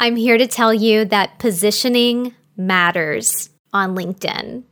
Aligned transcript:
I'm 0.00 0.14
here 0.14 0.38
to 0.38 0.46
tell 0.46 0.72
you 0.72 1.04
that 1.06 1.40
positioning 1.40 2.36
matters 2.56 3.50
on 3.72 3.96
LinkedIn. 3.96 4.62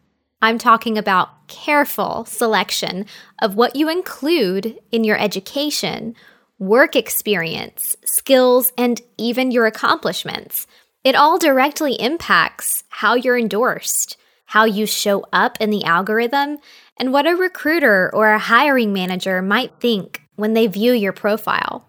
I'm 0.41 0.57
talking 0.57 0.97
about 0.97 1.49
careful 1.49 2.25
selection 2.27 3.07
of 3.43 3.57
what 3.57 3.75
you 3.75 3.89
include 3.89 4.79
in 4.93 5.03
your 5.03 5.19
education, 5.19 6.15
work 6.61 6.95
experience, 6.95 7.97
skills, 8.05 8.73
and 8.79 9.01
even 9.19 9.51
your 9.51 9.67
accomplishments. 9.67 10.69
It 11.03 11.17
all 11.17 11.39
directly 11.39 11.95
impacts 11.95 12.85
how 12.89 13.15
you're 13.15 13.39
endorsed, 13.39 14.17
how 14.45 14.65
you 14.65 14.87
show 14.87 15.27
up 15.33 15.57
in 15.61 15.71
the 15.71 15.83
algorithm, 15.83 16.59
and 16.99 17.13
what 17.13 17.27
a 17.27 17.35
recruiter 17.35 18.15
or 18.15 18.31
a 18.31 18.39
hiring 18.39 18.93
manager 18.93 19.43
might 19.43 19.81
think 19.81 20.23
when 20.37 20.53
they 20.53 20.69
view 20.69 20.93
your 20.93 21.13
profile. 21.13 21.89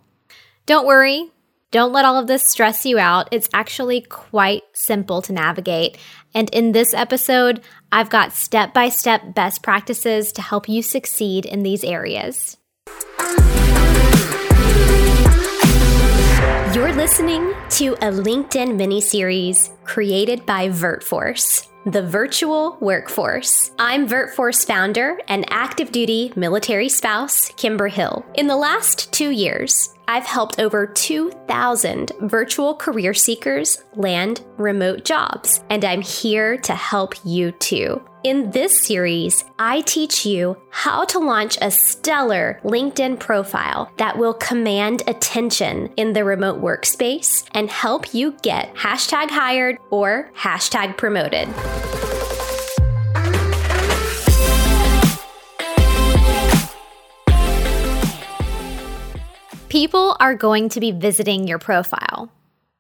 Don't 0.66 0.88
worry, 0.88 1.32
don't 1.71 1.91
let 1.91 2.05
all 2.05 2.18
of 2.18 2.27
this 2.27 2.47
stress 2.47 2.86
you 2.86 2.97
out. 2.97 3.27
It's 3.31 3.49
actually 3.54 4.02
quite 4.02 4.63
simple 4.73 5.21
to 5.23 5.34
navigate. 5.34 5.98
And 6.34 6.49
in 6.52 6.71
this 6.71 6.94
episode, 6.94 7.62
I've 7.91 8.09
got 8.09 8.31
step 8.31 8.73
by 8.73 8.89
step 8.89 9.35
best 9.35 9.63
practices 9.63 10.31
to 10.34 10.41
help 10.41 10.70
you 10.70 10.81
succeed 10.81 11.45
in 11.45 11.63
these 11.63 11.84
areas. 11.84 12.58
You're 16.73 16.94
listening 16.94 17.53
to 17.72 17.94
a 17.95 18.11
LinkedIn 18.11 18.75
mini 18.75 19.02
series 19.02 19.72
created 19.84 20.45
by 20.45 20.70
VirtForce, 20.70 21.67
the 21.86 22.03
virtual 22.03 22.77
workforce. 22.80 23.72
I'm 23.80 24.08
VirtForce 24.08 24.66
founder 24.66 25.20
and 25.27 25.45
active 25.49 25.91
duty 25.91 26.31
military 26.36 26.88
spouse, 26.88 27.49
Kimber 27.58 27.88
Hill. 27.88 28.25
In 28.36 28.47
the 28.47 28.55
last 28.55 29.11
two 29.11 29.31
years, 29.31 29.97
I've 30.09 30.25
helped 30.25 30.59
over 30.59 30.88
2,000 30.88 32.11
virtual 32.21 32.75
career 32.75 33.13
seekers 33.13 33.84
land 33.95 34.41
remote 34.57 35.03
jobs, 35.03 35.61
and 35.70 35.83
I'm 35.83 36.02
here 36.02 36.57
to 36.59 36.75
help 36.75 37.13
you 37.25 37.52
too. 37.52 38.02
In 38.23 38.52
this 38.52 38.86
series, 38.86 39.44
I 39.59 39.81
teach 39.81 40.25
you 40.25 40.58
how 40.69 41.05
to 41.05 41.19
launch 41.19 41.58
a 41.61 41.72
stellar 41.72 42.59
LinkedIn 42.64 43.19
profile 43.19 43.91
that 43.97 44.17
will 44.17 44.33
command 44.33 45.03
attention 45.08 45.94
in 45.97 46.14
the 46.14 46.23
remote 46.23 46.61
workspace 46.61 47.45
and 47.53 47.69
help 47.69 48.14
you 48.14 48.36
get 48.42 48.73
hashtag 48.75 49.30
hired 49.30 49.77
or 49.92 50.31
hashtag 50.36 50.97
promoted. 50.97 51.47
People 59.70 60.16
are 60.22 60.34
going 60.34 60.70
to 60.70 60.80
be 60.80 60.92
visiting 60.92 61.46
your 61.46 61.60
profile. 61.60 62.32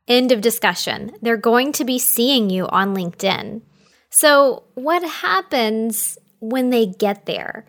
End 0.07 0.31
of 0.31 0.39
discussion. 0.39 1.11
They're 1.21 1.35
going 1.35 1.73
to 1.73 1.83
be 1.83 1.99
seeing 1.99 2.49
you 2.49 2.65
on 2.67 2.95
LinkedIn. 2.95 3.61
So, 4.09 4.63
what 4.73 5.03
happens 5.03 6.17
when 6.39 6.69
they 6.69 6.85
get 6.85 7.25
there? 7.25 7.65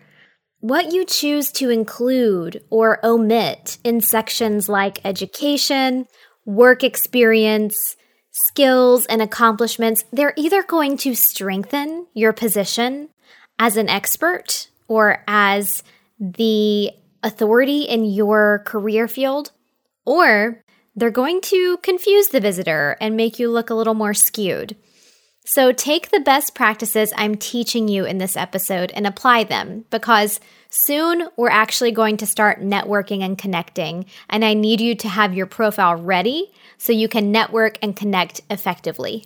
What 0.61 0.93
you 0.93 1.03
choose 1.03 1.51
to 1.53 1.69
include 1.69 2.63
or 2.69 3.05
omit 3.05 3.77
in 3.83 3.99
sections 3.99 4.69
like 4.69 4.99
education, 5.03 6.07
work 6.45 6.83
experience, 6.83 7.97
skills, 8.31 9.05
and 9.05 9.21
accomplishments, 9.21 10.05
they're 10.13 10.33
either 10.37 10.63
going 10.63 10.95
to 10.97 11.13
strengthen 11.13 12.07
your 12.13 12.31
position 12.31 13.09
as 13.57 13.75
an 13.75 13.89
expert 13.89 14.69
or 14.87 15.23
as 15.27 15.83
the 16.19 16.91
authority 17.23 17.83
in 17.83 18.05
your 18.05 18.63
career 18.65 19.07
field, 19.07 19.51
or 20.05 20.63
they're 20.95 21.11
going 21.11 21.41
to 21.41 21.77
confuse 21.77 22.27
the 22.27 22.39
visitor 22.39 22.97
and 22.99 23.15
make 23.15 23.39
you 23.39 23.49
look 23.49 23.69
a 23.69 23.73
little 23.75 23.93
more 23.93 24.13
skewed. 24.13 24.75
So 25.45 25.71
take 25.71 26.11
the 26.11 26.19
best 26.19 26.53
practices 26.53 27.11
I'm 27.15 27.35
teaching 27.35 27.87
you 27.87 28.05
in 28.05 28.19
this 28.19 28.37
episode 28.37 28.91
and 28.91 29.07
apply 29.07 29.45
them 29.45 29.85
because 29.89 30.39
soon 30.69 31.27
we're 31.37 31.49
actually 31.49 31.91
going 31.91 32.17
to 32.17 32.27
start 32.27 32.61
networking 32.61 33.23
and 33.23 33.37
connecting. 33.37 34.05
And 34.29 34.45
I 34.45 34.53
need 34.53 34.79
you 34.79 34.93
to 34.95 35.09
have 35.09 35.33
your 35.33 35.47
profile 35.47 35.95
ready 35.95 36.51
so 36.77 36.93
you 36.93 37.07
can 37.07 37.31
network 37.31 37.79
and 37.81 37.95
connect 37.95 38.41
effectively. 38.49 39.25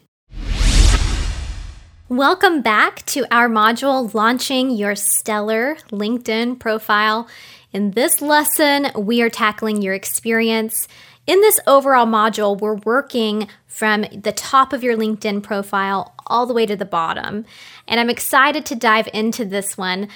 Welcome 2.10 2.62
back 2.62 3.06
to 3.08 3.26
our 3.30 3.50
module 3.50 4.14
launching 4.14 4.70
your 4.70 4.96
stellar 4.96 5.76
LinkedIn 5.90 6.60
profile. 6.60 7.28
In 7.74 7.90
this 7.92 8.22
lesson, 8.22 8.92
we 8.96 9.24
are 9.24 9.32
tackling 9.32 9.82
your 9.82 9.96
experience. 9.96 10.88
In 11.26 11.42
this 11.42 11.60
overall 11.66 12.06
module, 12.06 12.60
we're 12.60 12.76
working 12.76 13.48
from 13.66 14.06
the 14.14 14.32
top 14.32 14.74
of 14.74 14.84
your 14.84 14.96
LinkedIn 14.96 15.42
profile 15.42 16.14
all 16.28 16.46
the 16.46 16.54
way 16.54 16.68
to 16.68 16.76
the 16.76 16.86
bottom. 16.86 17.46
And 17.88 18.00
I'm 18.00 18.12
excited 18.12 18.64
to 18.68 18.76
dive 18.76 19.10
into 19.12 19.44
this 19.44 19.76
one. 19.76 20.10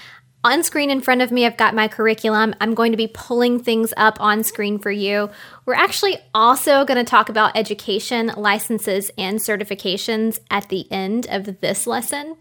On 0.44 0.62
screen 0.62 0.92
in 0.92 1.02
front 1.02 1.24
of 1.24 1.32
me, 1.32 1.48
I've 1.48 1.58
got 1.58 1.74
my 1.74 1.88
curriculum. 1.88 2.54
I'm 2.62 2.76
going 2.76 2.92
to 2.92 2.98
be 2.98 3.08
pulling 3.08 3.60
things 3.60 3.92
up 3.98 4.22
on 4.22 4.44
screen 4.44 4.78
for 4.78 4.92
you. 4.92 5.32
We're 5.66 5.74
actually 5.74 6.20
also 6.36 6.86
going 6.86 7.04
to 7.04 7.10
talk 7.10 7.28
about 7.28 7.58
education, 7.58 8.32
licenses, 8.38 9.10
and 9.18 9.40
certifications 9.40 10.40
at 10.52 10.70
the 10.70 10.90
end 10.92 11.26
of 11.32 11.60
this 11.62 11.88
lesson. 11.88 12.36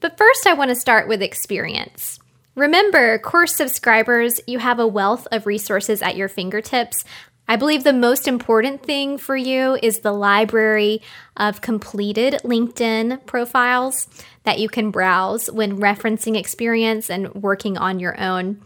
But 0.00 0.16
first, 0.16 0.46
I 0.46 0.54
want 0.54 0.70
to 0.70 0.74
start 0.74 1.08
with 1.08 1.20
experience. 1.20 2.21
Remember, 2.54 3.18
course 3.18 3.56
subscribers, 3.56 4.40
you 4.46 4.58
have 4.58 4.78
a 4.78 4.86
wealth 4.86 5.26
of 5.32 5.46
resources 5.46 6.02
at 6.02 6.16
your 6.16 6.28
fingertips. 6.28 7.04
I 7.48 7.56
believe 7.56 7.82
the 7.82 7.92
most 7.92 8.28
important 8.28 8.82
thing 8.82 9.18
for 9.18 9.36
you 9.36 9.78
is 9.82 10.00
the 10.00 10.12
library 10.12 11.02
of 11.36 11.60
completed 11.60 12.40
LinkedIn 12.44 13.24
profiles 13.26 14.06
that 14.44 14.58
you 14.58 14.68
can 14.68 14.90
browse 14.90 15.50
when 15.50 15.80
referencing 15.80 16.36
experience 16.36 17.10
and 17.10 17.34
working 17.34 17.78
on 17.78 17.98
your 17.98 18.20
own. 18.20 18.60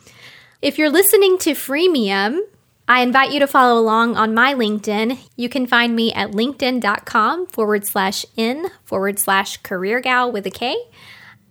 If 0.61 0.79
you're 0.79 0.91
listening 0.91 1.39
to 1.39 1.53
freemium, 1.53 2.41
I 2.89 3.03
invite 3.03 3.33
you 3.33 3.41
to 3.41 3.47
follow 3.47 3.81
along 3.81 4.17
on 4.17 4.35
my 4.35 4.55
LinkedIn. 4.55 5.19
You 5.37 5.49
can 5.49 5.67
find 5.67 5.97
me 5.97 6.13
at 6.13 6.33
linkedin.com 6.33 7.47
forward 7.47 7.85
slash 7.85 8.25
in 8.37 8.69
forward 8.85 9.19
slash 9.19 9.57
career 9.59 10.01
gal 10.01 10.31
with 10.31 10.47
a 10.47 10.51
K. 10.51 10.77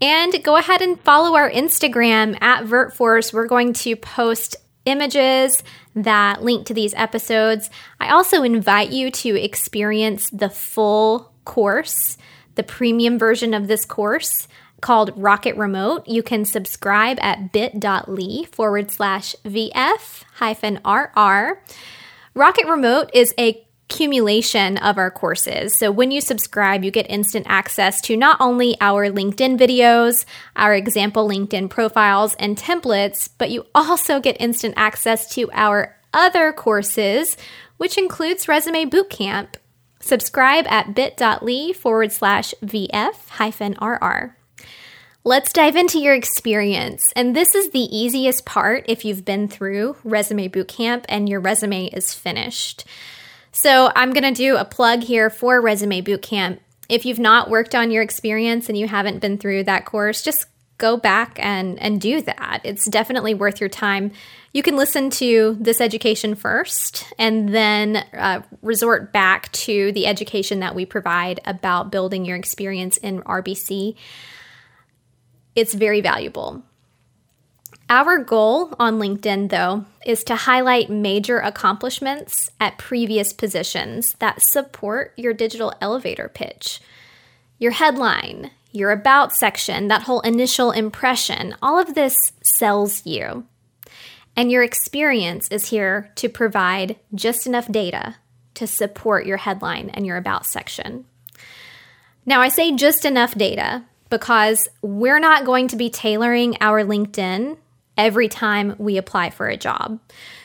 And 0.05 0.43
go 0.43 0.55
ahead 0.55 0.83
and 0.83 1.01
follow 1.01 1.35
our 1.35 1.49
Instagram 1.49 2.39
at 2.39 2.65
VirtForce. 2.65 3.33
We're 3.33 3.47
going 3.47 3.73
to 3.73 3.95
post 3.95 4.55
images 4.85 5.63
that 5.95 6.43
link 6.43 6.67
to 6.67 6.75
these 6.75 6.93
episodes. 6.93 7.71
I 7.99 8.09
also 8.09 8.43
invite 8.43 8.91
you 8.91 9.09
to 9.09 9.29
experience 9.29 10.29
the 10.29 10.51
full 10.51 11.33
course, 11.43 12.19
the 12.53 12.61
premium 12.61 13.17
version 13.17 13.55
of 13.55 13.67
this 13.67 13.83
course 13.83 14.47
called 14.79 15.11
Rocket 15.15 15.57
Remote. 15.57 16.07
You 16.07 16.21
can 16.21 16.45
subscribe 16.45 17.17
at 17.19 17.51
bit.ly 17.51 18.45
forward 18.51 18.91
slash 18.91 19.35
VF 19.43 20.23
hyphen 20.35 20.81
RR. 20.85 21.63
Rocket 22.35 22.67
Remote 22.67 23.09
is 23.11 23.33
a 23.39 23.64
accumulation 23.89 24.77
of 24.77 24.97
our 24.97 25.11
courses. 25.11 25.73
So 25.73 25.91
when 25.91 26.11
you 26.11 26.19
subscribe, 26.19 26.83
you 26.83 26.91
get 26.91 27.09
instant 27.09 27.45
access 27.47 28.01
to 28.01 28.17
not 28.17 28.37
only 28.39 28.75
our 28.81 29.09
LinkedIn 29.09 29.57
videos, 29.57 30.25
our 30.55 30.73
example 30.73 31.27
LinkedIn 31.27 31.69
profiles 31.69 32.35
and 32.35 32.57
templates, 32.57 33.29
but 33.37 33.51
you 33.51 33.65
also 33.75 34.19
get 34.19 34.37
instant 34.39 34.73
access 34.75 35.33
to 35.35 35.49
our 35.53 35.95
other 36.13 36.51
courses, 36.51 37.37
which 37.77 37.97
includes 37.97 38.47
Resume 38.47 38.85
Bootcamp. 38.85 39.55
Subscribe 39.99 40.65
at 40.67 40.95
bit.ly 40.95 41.73
forward 41.73 42.11
slash 42.11 42.53
VF 42.63 43.27
hyphen 43.29 43.75
RR. 43.81 44.35
Let's 45.23 45.53
dive 45.53 45.75
into 45.75 45.99
your 45.99 46.13
experience. 46.13 47.11
And 47.15 47.35
this 47.35 47.55
is 47.55 47.71
the 47.71 47.79
easiest 47.79 48.45
part 48.45 48.85
if 48.87 49.03
you've 49.03 49.25
been 49.25 49.47
through 49.47 49.97
Resume 50.03 50.49
Bootcamp 50.49 51.05
and 51.09 51.27
your 51.27 51.39
resume 51.39 51.87
is 51.87 52.13
finished. 52.13 52.85
So 53.55 53.89
I'm 53.95 54.11
going 54.11 54.33
to 54.33 54.37
do 54.37 54.57
a 54.57 54.65
plug 54.65 55.01
here 55.01 55.29
for 55.29 55.61
Resume 55.61 56.01
Bootcamp. 56.01 56.59
If 56.89 57.05
you've 57.05 57.19
not 57.19 57.49
worked 57.49 57.73
on 57.73 57.89
your 57.89 58.03
experience 58.03 58.67
and 58.67 58.77
you 58.77 58.85
haven't 58.85 59.19
been 59.19 59.37
through 59.37 59.63
that 59.63 59.85
course, 59.85 60.21
just 60.21 60.47
go 60.77 60.97
back 60.97 61.39
and 61.41 61.79
and 61.79 62.01
do 62.01 62.21
that. 62.23 62.59
It's 62.65 62.83
definitely 62.83 63.33
worth 63.33 63.61
your 63.61 63.69
time. 63.69 64.11
You 64.51 64.61
can 64.61 64.75
listen 64.75 65.09
to 65.11 65.55
this 65.57 65.79
education 65.79 66.35
first 66.35 67.05
and 67.17 67.47
then 67.55 67.95
uh, 68.13 68.41
resort 68.61 69.13
back 69.13 69.49
to 69.53 69.93
the 69.93 70.05
education 70.05 70.59
that 70.59 70.75
we 70.75 70.85
provide 70.85 71.39
about 71.45 71.93
building 71.93 72.25
your 72.25 72.35
experience 72.35 72.97
in 72.97 73.21
RBC. 73.21 73.95
It's 75.55 75.73
very 75.73 76.01
valuable. 76.01 76.61
Our 77.89 78.17
goal 78.17 78.73
on 78.79 78.97
LinkedIn, 78.97 79.49
though, 79.49 79.85
is 80.05 80.23
to 80.23 80.35
highlight 80.35 80.89
major 80.89 81.37
accomplishments 81.37 82.49
at 82.59 82.79
previous 82.79 83.31
positions 83.31 84.15
that 84.15 84.41
support 84.41 85.13
your 85.17 85.33
digital 85.33 85.71
elevator 85.79 86.27
pitch. 86.27 86.79
Your 87.59 87.71
headline, 87.71 88.49
your 88.71 88.89
about 88.89 89.33
section, 89.33 89.87
that 89.87 90.03
whole 90.03 90.21
initial 90.21 90.71
impression, 90.71 91.55
all 91.61 91.79
of 91.79 91.93
this 91.93 92.33
sells 92.41 93.05
you. 93.05 93.45
And 94.35 94.51
your 94.51 94.63
experience 94.63 95.47
is 95.49 95.69
here 95.69 96.11
to 96.15 96.27
provide 96.27 96.97
just 97.13 97.45
enough 97.45 97.71
data 97.71 98.15
to 98.55 98.65
support 98.65 99.27
your 99.27 99.37
headline 99.37 99.89
and 99.89 100.07
your 100.07 100.17
about 100.17 100.47
section. 100.47 101.05
Now, 102.25 102.41
I 102.41 102.49
say 102.49 102.75
just 102.75 103.05
enough 103.05 103.35
data 103.35 103.83
because 104.09 104.67
we're 104.81 105.19
not 105.19 105.45
going 105.45 105.67
to 105.67 105.75
be 105.75 105.89
tailoring 105.91 106.57
our 106.59 106.83
LinkedIn 106.83 107.57
every 107.97 108.27
time 108.27 108.75
we 108.77 108.97
apply 108.97 109.29
for 109.29 109.47
a 109.47 109.57
job. 109.57 109.99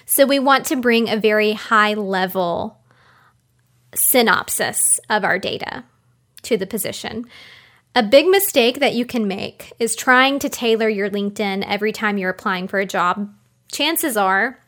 So, 0.06 0.26
we 0.26 0.38
want 0.38 0.67
to 0.67 0.76
bring 0.76 1.08
a 1.08 1.17
very 1.17 1.52
high 1.52 1.94
level 1.94 2.79
synopsis 3.94 5.00
of 5.08 5.25
our 5.25 5.38
data 5.38 5.85
to 6.43 6.56
the 6.56 6.67
position. 6.67 7.26
A 7.94 8.02
big 8.05 8.26
mistake 8.26 8.79
that 8.79 8.94
you 8.94 9.05
can 9.05 9.26
make 9.26 9.73
is 9.81 9.97
trying 9.97 10.38
to 10.38 10.49
tailor 10.49 10.88
your 10.88 11.11
LinkedIn 11.11 11.64
every 11.67 11.93
time 11.93 12.19
you're 12.19 12.31
applying 12.31 12.69
for 12.69 12.79
a 12.79 12.87
job. 12.87 13.32
Chances 13.70 14.17
are, 14.17 14.61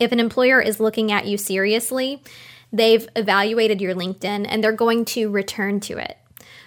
if 0.00 0.12
an 0.12 0.20
employer 0.20 0.60
is 0.60 0.80
looking 0.80 1.12
at 1.12 1.26
you 1.26 1.36
seriously, 1.36 2.22
they've 2.72 3.06
evaluated 3.16 3.80
your 3.80 3.94
LinkedIn 3.94 4.46
and 4.48 4.64
they're 4.64 4.72
going 4.72 5.04
to 5.04 5.30
return 5.30 5.78
to 5.80 5.98
it. 5.98 6.16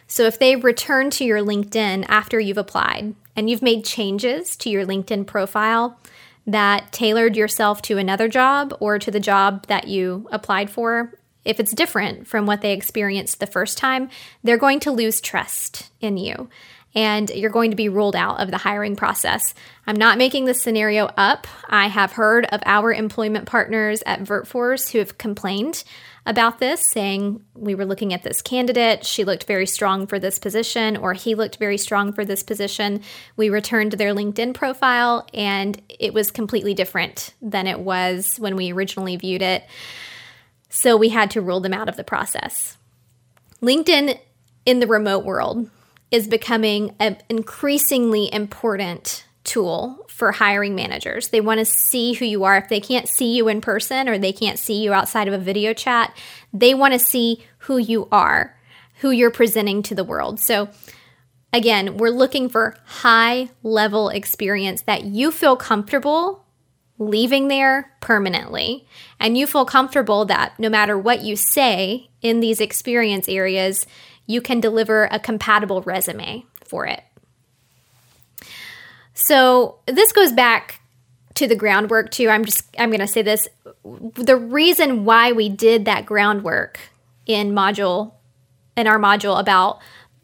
So 0.07 0.23
if 0.23 0.39
they 0.39 0.55
return 0.55 1.09
to 1.11 1.25
your 1.25 1.39
LinkedIn 1.39 2.05
after 2.07 2.39
you've 2.39 2.57
applied 2.57 3.13
and 3.35 3.49
you've 3.49 3.61
made 3.61 3.83
changes 3.85 4.55
to 4.57 4.69
your 4.69 4.85
LinkedIn 4.85 5.27
profile 5.27 5.99
that 6.45 6.93
tailored 6.93 7.35
yourself 7.35 7.81
to 7.83 7.97
another 7.97 8.29
job 8.29 8.75
or 8.79 8.97
to 8.99 9.11
the 9.11 9.19
job 9.19 9.67
that 9.67 9.87
you 9.87 10.27
applied 10.31 10.69
for, 10.69 11.13
if 11.43 11.59
it's 11.59 11.73
different 11.73 12.27
from 12.27 12.45
what 12.45 12.61
they 12.61 12.73
experienced 12.73 13.39
the 13.39 13.47
first 13.47 13.77
time, 13.77 14.09
they're 14.43 14.57
going 14.57 14.79
to 14.81 14.91
lose 14.91 15.21
trust 15.21 15.91
in 15.99 16.17
you 16.17 16.49
and 16.95 17.29
you're 17.29 17.51
going 17.51 17.69
to 17.69 17.77
be 17.77 17.89
ruled 17.89 18.15
out 18.15 18.39
of 18.39 18.49
the 18.49 18.57
hiring 18.57 18.95
process. 18.95 19.53
I'm 19.85 19.95
not 19.95 20.17
making 20.17 20.45
this 20.45 20.61
scenario 20.61 21.05
up. 21.17 21.45
I 21.69 21.87
have 21.87 22.13
heard 22.13 22.45
of 22.47 22.61
our 22.65 22.91
employment 22.91 23.45
partners 23.45 24.01
at 24.05 24.23
VirtForce 24.23 24.91
who 24.91 24.97
have 24.99 25.17
complained 25.17 25.83
about 26.27 26.59
this, 26.59 26.85
saying 26.91 27.41
we 27.55 27.73
were 27.73 27.85
looking 27.85 28.13
at 28.13 28.21
this 28.21 28.41
candidate, 28.41 29.05
she 29.05 29.23
looked 29.23 29.45
very 29.45 29.65
strong 29.65 30.05
for 30.05 30.19
this 30.19 30.37
position, 30.37 30.97
or 30.97 31.13
he 31.13 31.35
looked 31.35 31.55
very 31.55 31.77
strong 31.77 32.11
for 32.11 32.25
this 32.25 32.43
position. 32.43 33.01
We 33.37 33.49
returned 33.49 33.91
to 33.91 33.97
their 33.97 34.13
LinkedIn 34.13 34.53
profile, 34.53 35.25
and 35.33 35.81
it 35.87 36.13
was 36.13 36.29
completely 36.29 36.73
different 36.73 37.33
than 37.41 37.65
it 37.65 37.79
was 37.79 38.35
when 38.37 38.57
we 38.57 38.73
originally 38.73 39.15
viewed 39.15 39.41
it. 39.41 39.63
So 40.69 40.97
we 40.97 41.09
had 41.09 41.31
to 41.31 41.41
rule 41.41 41.61
them 41.61 41.73
out 41.73 41.87
of 41.87 41.95
the 41.95 42.03
process. 42.03 42.77
LinkedIn 43.61 44.19
in 44.65 44.79
the 44.81 44.87
remote 44.87 45.23
world 45.23 45.69
is 46.11 46.27
becoming 46.27 46.93
an 46.99 47.17
increasingly 47.29 48.31
important 48.33 49.23
tool 49.47 50.05
for 50.07 50.31
hiring 50.31 50.75
managers. 50.75 51.29
They 51.29 51.41
want 51.41 51.59
to 51.59 51.65
see 51.65 52.13
who 52.13 52.25
you 52.25 52.43
are. 52.43 52.57
If 52.57 52.69
they 52.69 52.79
can't 52.79 53.07
see 53.07 53.35
you 53.35 53.47
in 53.47 53.61
person 53.61 54.07
or 54.07 54.17
they 54.17 54.33
can't 54.33 54.59
see 54.59 54.83
you 54.83 54.93
outside 54.93 55.27
of 55.27 55.33
a 55.33 55.39
video 55.39 55.73
chat, 55.73 56.15
they 56.53 56.73
want 56.73 56.93
to 56.93 56.99
see 56.99 57.43
who 57.59 57.77
you 57.77 58.07
are, 58.11 58.55
who 58.99 59.09
you're 59.09 59.31
presenting 59.31 59.81
to 59.83 59.95
the 59.95 60.03
world. 60.03 60.39
So, 60.39 60.69
again, 61.53 61.97
we're 61.97 62.09
looking 62.09 62.49
for 62.49 62.77
high 62.85 63.49
level 63.63 64.09
experience 64.09 64.83
that 64.83 65.05
you 65.05 65.31
feel 65.31 65.55
comfortable 65.55 66.43
leaving 66.99 67.47
there 67.47 67.91
permanently. 67.99 68.87
And 69.19 69.37
you 69.37 69.47
feel 69.47 69.65
comfortable 69.65 70.25
that 70.25 70.57
no 70.59 70.69
matter 70.69 70.97
what 70.97 71.21
you 71.21 71.35
say 71.35 72.09
in 72.21 72.39
these 72.39 72.59
experience 72.59 73.29
areas, 73.29 73.85
you 74.25 74.41
can 74.41 74.59
deliver 74.59 75.05
a 75.05 75.19
compatible 75.19 75.81
resume 75.83 76.45
for 76.65 76.85
it. 76.85 77.03
So, 79.19 79.79
this 79.87 80.11
goes 80.11 80.31
back 80.31 80.79
to 81.33 81.47
the 81.47 81.55
groundwork 81.55 82.11
too. 82.11 82.29
I'm 82.29 82.45
just 82.45 82.63
I'm 82.77 82.89
going 82.89 82.99
to 82.99 83.07
say 83.07 83.23
this 83.23 83.47
the 83.83 84.35
reason 84.35 85.05
why 85.05 85.31
we 85.31 85.49
did 85.49 85.85
that 85.85 86.05
groundwork 86.05 86.79
in 87.25 87.51
module 87.51 88.13
in 88.75 88.85
our 88.85 88.99
module 88.99 89.39
about 89.39 89.79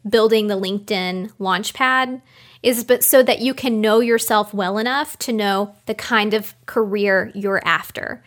building 0.07 0.47
the 0.47 0.59
LinkedIn 0.59 1.31
Launchpad 1.39 2.21
is 2.61 2.83
but 2.83 3.03
so 3.03 3.23
that 3.23 3.41
you 3.41 3.53
can 3.53 3.81
know 3.81 3.99
yourself 3.99 4.53
well 4.53 4.77
enough 4.77 5.17
to 5.19 5.33
know 5.33 5.75
the 5.87 5.95
kind 5.95 6.33
of 6.33 6.53
career 6.67 7.31
you're 7.33 7.61
after. 7.65 8.23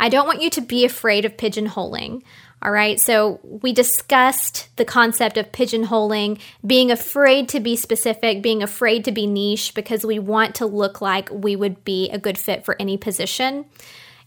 I 0.00 0.08
don't 0.08 0.26
want 0.26 0.42
you 0.42 0.50
to 0.50 0.60
be 0.62 0.84
afraid 0.84 1.24
of 1.26 1.36
pigeonholing. 1.36 2.22
All 2.66 2.72
right, 2.72 2.98
so 2.98 3.38
we 3.44 3.72
discussed 3.72 4.70
the 4.74 4.84
concept 4.84 5.36
of 5.36 5.52
pigeonholing, 5.52 6.40
being 6.66 6.90
afraid 6.90 7.48
to 7.50 7.60
be 7.60 7.76
specific, 7.76 8.42
being 8.42 8.60
afraid 8.60 9.04
to 9.04 9.12
be 9.12 9.28
niche 9.28 9.72
because 9.72 10.04
we 10.04 10.18
want 10.18 10.56
to 10.56 10.66
look 10.66 11.00
like 11.00 11.30
we 11.30 11.54
would 11.54 11.84
be 11.84 12.10
a 12.10 12.18
good 12.18 12.36
fit 12.36 12.64
for 12.64 12.74
any 12.80 12.96
position. 12.96 13.66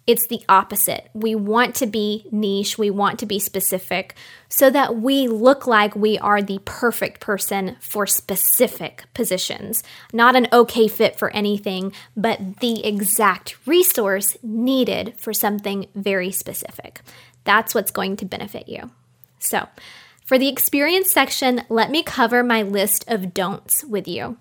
It's 0.07 0.25
the 0.25 0.41
opposite. 0.47 1.09
We 1.13 1.35
want 1.35 1.75
to 1.75 1.85
be 1.85 2.27
niche, 2.31 2.77
we 2.77 2.89
want 2.89 3.19
to 3.19 3.25
be 3.25 3.39
specific 3.39 4.15
so 4.47 4.69
that 4.69 4.95
we 4.95 5.27
look 5.27 5.67
like 5.67 5.95
we 5.95 6.17
are 6.17 6.41
the 6.41 6.59
perfect 6.63 7.19
person 7.19 7.75
for 7.79 8.07
specific 8.07 9.03
positions. 9.13 9.83
Not 10.11 10.35
an 10.35 10.47
okay 10.51 10.87
fit 10.87 11.19
for 11.19 11.29
anything, 11.31 11.91
but 12.15 12.61
the 12.61 12.85
exact 12.85 13.57
resource 13.67 14.37
needed 14.41 15.13
for 15.19 15.33
something 15.33 15.87
very 15.93 16.31
specific. 16.31 17.01
That's 17.49 17.73
what's 17.73 17.89
going 17.89 18.15
to 18.17 18.25
benefit 18.25 18.69
you. 18.69 18.91
So, 19.39 19.67
for 20.23 20.37
the 20.37 20.49
experience 20.49 21.11
section, 21.11 21.63
let 21.67 21.89
me 21.89 22.03
cover 22.03 22.43
my 22.43 22.61
list 22.61 23.03
of 23.07 23.33
don'ts 23.33 23.83
with 23.83 24.07
you. 24.07 24.37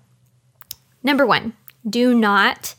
Number 1.01 1.25
one, 1.25 1.53
do 1.89 2.13
not, 2.13 2.75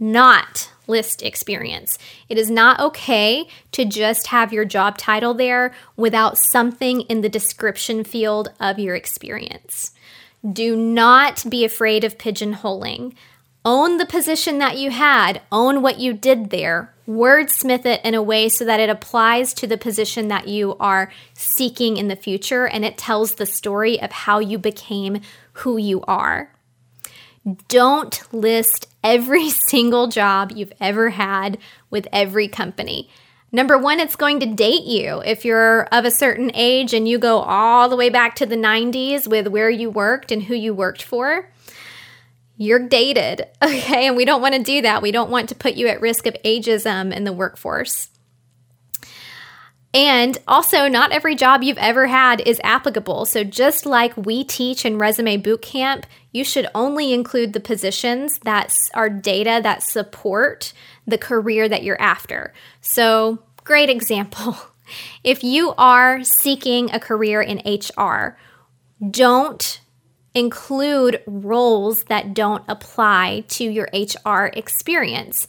not 0.00 0.72
list 0.88 1.22
experience. 1.22 1.98
It 2.28 2.36
is 2.36 2.50
not 2.50 2.80
okay 2.80 3.46
to 3.70 3.84
just 3.84 4.26
have 4.26 4.52
your 4.52 4.64
job 4.64 4.98
title 4.98 5.34
there 5.34 5.72
without 5.96 6.36
something 6.36 7.02
in 7.02 7.20
the 7.20 7.28
description 7.28 8.02
field 8.02 8.50
of 8.58 8.80
your 8.80 8.96
experience. 8.96 9.92
Do 10.52 10.74
not 10.74 11.48
be 11.48 11.64
afraid 11.64 12.02
of 12.02 12.18
pigeonholing. 12.18 13.14
Own 13.64 13.98
the 13.98 14.06
position 14.06 14.58
that 14.58 14.78
you 14.78 14.90
had, 14.90 15.42
own 15.52 15.82
what 15.82 15.98
you 15.98 16.14
did 16.14 16.48
there, 16.48 16.94
wordsmith 17.06 17.84
it 17.84 18.00
in 18.04 18.14
a 18.14 18.22
way 18.22 18.48
so 18.48 18.64
that 18.64 18.80
it 18.80 18.88
applies 18.88 19.52
to 19.54 19.66
the 19.66 19.76
position 19.76 20.28
that 20.28 20.48
you 20.48 20.76
are 20.80 21.12
seeking 21.34 21.98
in 21.98 22.08
the 22.08 22.16
future 22.16 22.66
and 22.66 22.84
it 22.86 22.96
tells 22.96 23.34
the 23.34 23.44
story 23.44 24.00
of 24.00 24.12
how 24.12 24.38
you 24.38 24.58
became 24.58 25.20
who 25.54 25.76
you 25.76 26.00
are. 26.02 26.54
Don't 27.68 28.22
list 28.32 28.86
every 29.04 29.50
single 29.68 30.06
job 30.06 30.52
you've 30.54 30.72
ever 30.80 31.10
had 31.10 31.58
with 31.90 32.08
every 32.12 32.48
company. 32.48 33.10
Number 33.52 33.76
one, 33.76 33.98
it's 33.98 34.16
going 34.16 34.40
to 34.40 34.46
date 34.46 34.84
you. 34.84 35.22
If 35.26 35.44
you're 35.44 35.82
of 35.86 36.04
a 36.04 36.10
certain 36.10 36.52
age 36.54 36.94
and 36.94 37.08
you 37.08 37.18
go 37.18 37.40
all 37.40 37.88
the 37.88 37.96
way 37.96 38.08
back 38.08 38.36
to 38.36 38.46
the 38.46 38.56
90s 38.56 39.26
with 39.26 39.48
where 39.48 39.68
you 39.68 39.90
worked 39.90 40.30
and 40.30 40.44
who 40.44 40.54
you 40.54 40.72
worked 40.72 41.02
for, 41.02 41.50
you're 42.60 42.86
dated. 42.88 43.48
Okay. 43.62 44.06
And 44.06 44.16
we 44.16 44.24
don't 44.24 44.42
want 44.42 44.54
to 44.54 44.62
do 44.62 44.82
that. 44.82 45.02
We 45.02 45.12
don't 45.12 45.30
want 45.30 45.48
to 45.48 45.54
put 45.54 45.74
you 45.74 45.86
at 45.88 46.00
risk 46.00 46.26
of 46.26 46.34
ageism 46.44 47.14
in 47.14 47.24
the 47.24 47.32
workforce. 47.32 48.08
And 49.92 50.38
also, 50.46 50.88
not 50.88 51.12
every 51.12 51.34
job 51.34 51.62
you've 51.62 51.78
ever 51.78 52.06
had 52.06 52.40
is 52.46 52.60
applicable. 52.62 53.26
So, 53.26 53.44
just 53.44 53.86
like 53.86 54.16
we 54.16 54.44
teach 54.44 54.84
in 54.84 54.98
Resume 54.98 55.38
Bootcamp, 55.38 56.04
you 56.32 56.44
should 56.44 56.68
only 56.74 57.12
include 57.12 57.52
the 57.52 57.60
positions 57.60 58.38
that 58.40 58.74
are 58.94 59.10
data 59.10 59.60
that 59.62 59.82
support 59.82 60.72
the 61.06 61.18
career 61.18 61.68
that 61.68 61.82
you're 61.82 62.00
after. 62.00 62.52
So, 62.80 63.42
great 63.64 63.90
example. 63.90 64.56
If 65.22 65.44
you 65.44 65.72
are 65.78 66.24
seeking 66.24 66.90
a 66.90 66.98
career 66.98 67.40
in 67.40 67.58
HR, 67.58 68.36
don't 69.08 69.79
include 70.34 71.22
roles 71.26 72.04
that 72.04 72.34
don't 72.34 72.64
apply 72.68 73.44
to 73.48 73.64
your 73.64 73.88
HR 73.92 74.46
experience. 74.46 75.46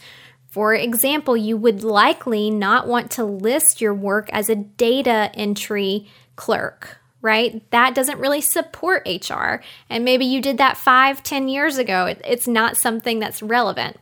For 0.50 0.74
example, 0.74 1.38
you 1.38 1.56
would 1.56 1.84
likely 1.84 2.50
not 2.50 2.88
want 2.88 3.12
to 3.12 3.24
list 3.24 3.80
your 3.80 3.94
work 3.94 4.30
as 4.34 4.50
a 4.50 4.56
data 4.56 5.32
entry 5.34 6.08
clerk, 6.36 6.98
right? 7.22 7.64
That 7.72 7.96
doesn't 7.96 8.20
really 8.20 8.42
support 8.42 9.08
HR. 9.08 9.62
And 9.90 10.04
maybe 10.04 10.26
you 10.26 10.42
did 10.42 10.58
that 10.58 10.78
five, 10.78 11.24
ten 11.24 11.48
years 11.48 11.78
ago. 11.78 12.14
It's 12.26 12.48
not 12.48 12.76
something 12.76 13.20
that's 13.20 13.42
relevant. 13.42 13.98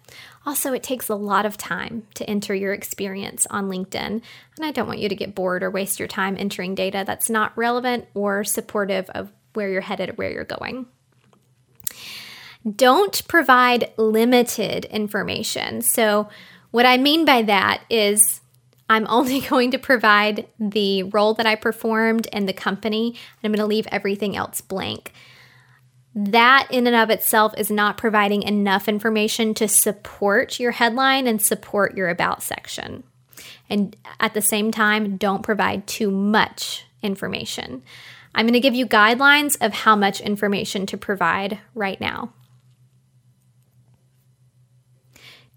Also, 0.45 0.73
it 0.73 0.81
takes 0.81 1.09
a 1.09 1.15
lot 1.15 1.45
of 1.45 1.57
time 1.57 2.07
to 2.15 2.27
enter 2.27 2.55
your 2.55 2.73
experience 2.73 3.45
on 3.51 3.69
LinkedIn. 3.69 4.21
And 4.57 4.65
I 4.65 4.71
don't 4.71 4.87
want 4.87 4.99
you 4.99 5.09
to 5.09 5.15
get 5.15 5.35
bored 5.35 5.61
or 5.61 5.69
waste 5.69 5.99
your 5.99 6.07
time 6.07 6.35
entering 6.39 6.73
data 6.73 7.03
that's 7.05 7.29
not 7.29 7.55
relevant 7.57 8.07
or 8.15 8.43
supportive 8.43 9.09
of 9.11 9.31
where 9.53 9.69
you're 9.69 9.81
headed 9.81 10.17
where 10.17 10.31
you're 10.31 10.43
going. 10.43 10.85
Don't 12.75 13.27
provide 13.27 13.91
limited 13.97 14.85
information. 14.85 15.81
So, 15.81 16.29
what 16.71 16.85
I 16.85 16.97
mean 16.97 17.25
by 17.25 17.41
that 17.43 17.81
is 17.89 18.41
I'm 18.89 19.07
only 19.07 19.39
going 19.49 19.71
to 19.71 19.77
provide 19.77 20.47
the 20.59 21.03
role 21.03 21.33
that 21.35 21.45
I 21.45 21.55
performed 21.55 22.27
and 22.33 22.47
the 22.47 22.53
company, 22.53 23.07
and 23.07 23.17
I'm 23.43 23.51
going 23.51 23.59
to 23.59 23.65
leave 23.65 23.87
everything 23.91 24.35
else 24.35 24.61
blank. 24.61 25.13
That, 26.15 26.67
in 26.71 26.87
and 26.87 26.95
of 26.95 27.11
itself, 27.11 27.53
is 27.57 27.69
not 27.69 27.97
providing 27.97 28.43
enough 28.43 28.87
information 28.89 29.53
to 29.53 29.67
support 29.67 30.59
your 30.59 30.71
headline 30.71 31.27
and 31.27 31.41
support 31.41 31.95
your 31.95 32.09
about 32.09 32.41
section. 32.41 33.03
And 33.69 33.95
at 34.19 34.33
the 34.33 34.41
same 34.41 34.71
time, 34.71 35.17
don't 35.17 35.43
provide 35.43 35.85
too 35.85 36.09
much 36.09 36.85
information. 37.03 37.83
I'm 38.33 38.45
going 38.45 38.53
to 38.53 38.59
give 38.59 38.75
you 38.75 38.85
guidelines 38.85 39.57
of 39.61 39.73
how 39.73 39.95
much 39.95 40.21
information 40.21 40.85
to 40.87 40.97
provide 40.97 41.59
right 41.73 41.99
now. 41.99 42.33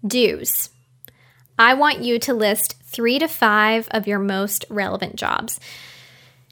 Dues. 0.05 0.69
I 1.57 1.75
want 1.75 2.01
you 2.01 2.19
to 2.19 2.33
list 2.33 2.81
three 2.83 3.19
to 3.19 3.27
five 3.27 3.87
of 3.91 4.07
your 4.07 4.19
most 4.19 4.65
relevant 4.69 5.15
jobs. 5.15 5.59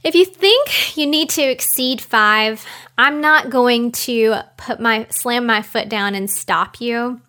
If 0.04 0.16
you 0.16 0.26
think 0.26 0.98
you 0.98 1.06
need 1.06 1.30
to 1.32 1.44
exceed 1.44 2.02
five, 2.02 2.66
I'm 2.98 3.22
not 3.22 3.50
going 3.50 3.92
to 3.94 4.38
put 4.58 4.80
my 4.80 5.08
slam 5.10 5.46
my 5.46 5.62
foot 5.62 5.90
down 5.90 6.16
and 6.16 6.30
stop 6.30 6.82
you. 6.82 7.22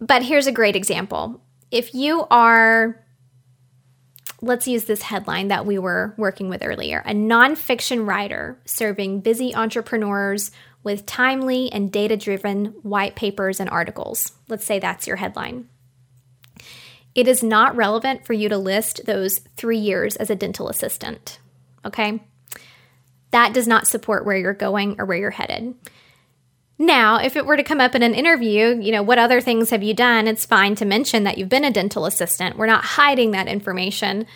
But 0.00 0.22
here's 0.22 0.46
a 0.46 0.52
great 0.52 0.76
example. 0.76 1.40
If 1.70 1.94
you 1.94 2.26
are, 2.30 3.04
let's 4.46 4.68
use 4.68 4.84
this 4.84 5.02
headline 5.02 5.48
that 5.48 5.66
we 5.66 5.78
were 5.78 6.14
working 6.16 6.48
with 6.48 6.64
earlier 6.64 7.02
a 7.06 7.12
nonfiction 7.12 8.06
writer 8.06 8.58
serving 8.64 9.20
busy 9.20 9.54
entrepreneurs 9.54 10.50
with 10.82 11.04
timely 11.04 11.70
and 11.72 11.90
data 11.90 12.16
driven 12.16 12.66
white 12.82 13.16
papers 13.16 13.58
and 13.58 13.68
articles. 13.68 14.32
Let's 14.48 14.64
say 14.64 14.78
that's 14.78 15.06
your 15.08 15.16
headline. 15.16 15.68
It 17.16 17.26
is 17.26 17.42
not 17.42 17.74
relevant 17.74 18.24
for 18.24 18.34
you 18.34 18.48
to 18.50 18.58
list 18.58 19.04
those 19.04 19.40
three 19.56 19.78
years 19.78 20.14
as 20.16 20.30
a 20.30 20.36
dental 20.36 20.68
assistant. 20.68 21.40
Okay? 21.84 22.22
That 23.32 23.52
does 23.52 23.66
not 23.66 23.88
support 23.88 24.24
where 24.24 24.36
you're 24.36 24.54
going 24.54 25.00
or 25.00 25.06
where 25.06 25.16
you're 25.16 25.30
headed. 25.30 25.74
Now, 26.78 27.16
if 27.18 27.36
it 27.36 27.46
were 27.46 27.56
to 27.56 27.62
come 27.62 27.80
up 27.80 27.94
in 27.94 28.02
an 28.02 28.14
interview, 28.14 28.78
you 28.80 28.92
know, 28.92 29.02
what 29.02 29.18
other 29.18 29.40
things 29.40 29.70
have 29.70 29.82
you 29.82 29.94
done? 29.94 30.28
It's 30.28 30.44
fine 30.44 30.74
to 30.76 30.84
mention 30.84 31.24
that 31.24 31.38
you've 31.38 31.48
been 31.48 31.64
a 31.64 31.70
dental 31.70 32.04
assistant. 32.04 32.58
We're 32.58 32.66
not 32.66 32.84
hiding 32.84 33.30
that 33.30 33.48
information. 33.48 34.26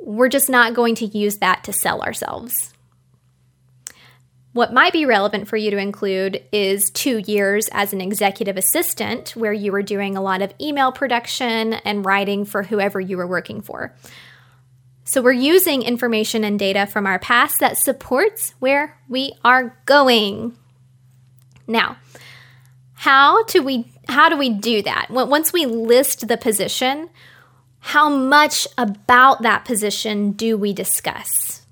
We're 0.00 0.30
just 0.30 0.48
not 0.48 0.74
going 0.74 0.94
to 0.96 1.06
use 1.06 1.38
that 1.38 1.64
to 1.64 1.72
sell 1.72 2.00
ourselves. 2.00 2.72
What 4.56 4.72
might 4.72 4.94
be 4.94 5.04
relevant 5.04 5.48
for 5.48 5.58
you 5.58 5.70
to 5.70 5.76
include 5.76 6.42
is 6.50 6.88
two 6.88 7.18
years 7.18 7.68
as 7.72 7.92
an 7.92 8.00
executive 8.00 8.56
assistant, 8.56 9.36
where 9.36 9.52
you 9.52 9.70
were 9.70 9.82
doing 9.82 10.16
a 10.16 10.22
lot 10.22 10.40
of 10.40 10.54
email 10.58 10.92
production 10.92 11.74
and 11.74 12.06
writing 12.06 12.46
for 12.46 12.62
whoever 12.62 12.98
you 12.98 13.18
were 13.18 13.26
working 13.26 13.60
for. 13.60 13.94
So, 15.04 15.20
we're 15.20 15.32
using 15.32 15.82
information 15.82 16.42
and 16.42 16.58
data 16.58 16.86
from 16.86 17.06
our 17.06 17.18
past 17.18 17.60
that 17.60 17.76
supports 17.76 18.54
where 18.58 18.98
we 19.10 19.34
are 19.44 19.78
going. 19.84 20.56
Now, 21.66 21.96
how 22.94 23.44
do 23.44 23.62
we 23.62 23.92
how 24.08 24.28
do 24.28 24.36
we 24.36 24.50
do 24.50 24.82
that? 24.82 25.08
Once 25.10 25.52
we 25.52 25.66
list 25.66 26.28
the 26.28 26.36
position, 26.36 27.10
how 27.80 28.08
much 28.08 28.66
about 28.78 29.42
that 29.42 29.64
position 29.64 30.32
do 30.32 30.56
we 30.56 30.72
discuss? 30.72 31.66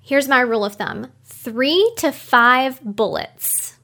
Here's 0.00 0.28
my 0.28 0.40
rule 0.40 0.64
of 0.64 0.76
thumb 0.76 1.12
three 1.24 1.92
to 1.98 2.12
five 2.12 2.80
bullets 2.82 3.76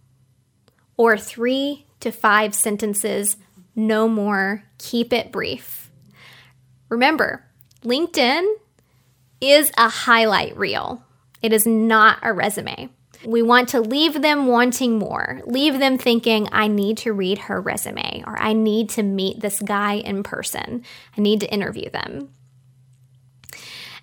or 0.97 1.17
three 1.19 1.87
to 2.01 2.11
five 2.11 2.55
sentences, 2.55 3.37
no 3.75 4.09
more. 4.09 4.65
Keep 4.79 5.13
it 5.13 5.33
brief. 5.33 5.91
Remember, 6.89 7.45
LinkedIn 7.83 8.47
is 9.41 9.73
a 9.77 9.89
highlight 9.89 10.57
reel, 10.57 11.03
it 11.43 11.53
is 11.53 11.67
not 11.67 12.19
a 12.23 12.33
resume. 12.33 12.91
We 13.25 13.43
want 13.43 13.71
to 13.71 13.81
leave 13.81 14.21
them 14.21 14.47
wanting 14.47 14.99
more, 14.99 15.41
leave 15.47 15.79
them 15.79 15.99
thinking, 15.99 16.49
I 16.53 16.69
need 16.69 16.99
to 16.99 17.13
read 17.13 17.39
her 17.39 17.61
resume 17.61 18.25
or 18.27 18.41
I 18.41 18.53
need 18.53 18.91
to 18.91 19.03
meet 19.03 19.41
this 19.41 19.61
guy 19.61 19.95
in 19.95 20.23
person. 20.23 20.85
I 21.17 21.21
need 21.21 21.41
to 21.41 21.53
interview 21.53 21.91
them. 21.91 22.31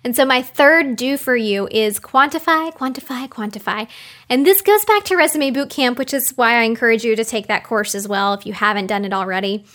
And 0.02 0.16
so, 0.16 0.24
my 0.24 0.40
third 0.40 0.96
do 0.96 1.18
for 1.18 1.36
you 1.36 1.68
is 1.70 2.00
quantify, 2.00 2.74
quantify, 2.74 3.28
quantify. 3.28 3.86
And 4.30 4.46
this 4.46 4.62
goes 4.62 4.84
back 4.86 5.04
to 5.04 5.16
Resume 5.16 5.50
Bootcamp, 5.50 5.98
which 5.98 6.14
is 6.14 6.30
why 6.36 6.54
I 6.54 6.62
encourage 6.62 7.04
you 7.04 7.14
to 7.16 7.24
take 7.24 7.48
that 7.48 7.64
course 7.64 7.94
as 7.94 8.08
well 8.08 8.32
if 8.32 8.46
you 8.46 8.54
haven't 8.54 8.86
done 8.86 9.04
it 9.04 9.12
already. 9.12 9.66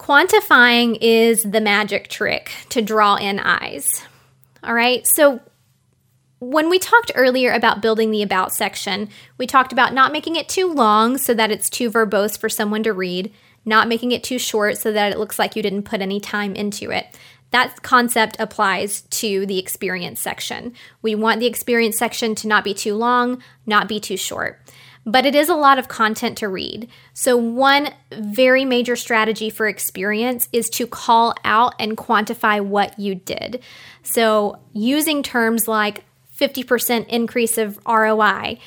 Quantifying 0.00 0.98
is 1.00 1.42
the 1.44 1.60
magic 1.60 2.08
trick 2.08 2.50
to 2.70 2.82
draw 2.82 3.14
in 3.14 3.38
eyes. 3.38 4.02
All 4.64 4.74
right. 4.74 5.06
So, 5.06 5.40
when 6.38 6.68
we 6.68 6.78
talked 6.78 7.12
earlier 7.14 7.52
about 7.52 7.80
building 7.80 8.10
the 8.10 8.22
About 8.22 8.52
section, 8.52 9.08
we 9.38 9.46
talked 9.46 9.72
about 9.72 9.94
not 9.94 10.12
making 10.12 10.36
it 10.36 10.48
too 10.48 10.72
long 10.72 11.16
so 11.16 11.32
that 11.32 11.50
it's 11.50 11.70
too 11.70 11.90
verbose 11.90 12.38
for 12.38 12.48
someone 12.48 12.82
to 12.82 12.92
read, 12.92 13.32
not 13.64 13.88
making 13.88 14.12
it 14.12 14.22
too 14.22 14.38
short 14.38 14.76
so 14.76 14.92
that 14.92 15.12
it 15.12 15.18
looks 15.18 15.38
like 15.38 15.56
you 15.56 15.62
didn't 15.62 15.84
put 15.84 16.02
any 16.02 16.20
time 16.20 16.54
into 16.54 16.90
it. 16.90 17.16
That 17.52 17.82
concept 17.82 18.36
applies 18.38 19.02
to 19.02 19.46
the 19.46 19.58
experience 19.58 20.20
section. 20.20 20.74
We 21.00 21.14
want 21.14 21.40
the 21.40 21.46
experience 21.46 21.96
section 21.96 22.34
to 22.36 22.48
not 22.48 22.64
be 22.64 22.74
too 22.74 22.94
long, 22.94 23.42
not 23.64 23.88
be 23.88 24.00
too 24.00 24.16
short. 24.16 24.60
But 25.08 25.24
it 25.24 25.36
is 25.36 25.48
a 25.48 25.54
lot 25.54 25.78
of 25.78 25.86
content 25.86 26.36
to 26.38 26.48
read. 26.48 26.88
So, 27.14 27.36
one 27.36 27.90
very 28.12 28.64
major 28.64 28.96
strategy 28.96 29.50
for 29.50 29.68
experience 29.68 30.48
is 30.52 30.68
to 30.70 30.86
call 30.88 31.32
out 31.44 31.74
and 31.78 31.96
quantify 31.96 32.60
what 32.60 32.98
you 32.98 33.14
did. 33.14 33.62
So, 34.02 34.58
using 34.72 35.22
terms 35.22 35.68
like 35.68 36.04
50% 36.38 37.06
increase 37.08 37.58
of 37.58 37.78
ROI, 37.86 38.58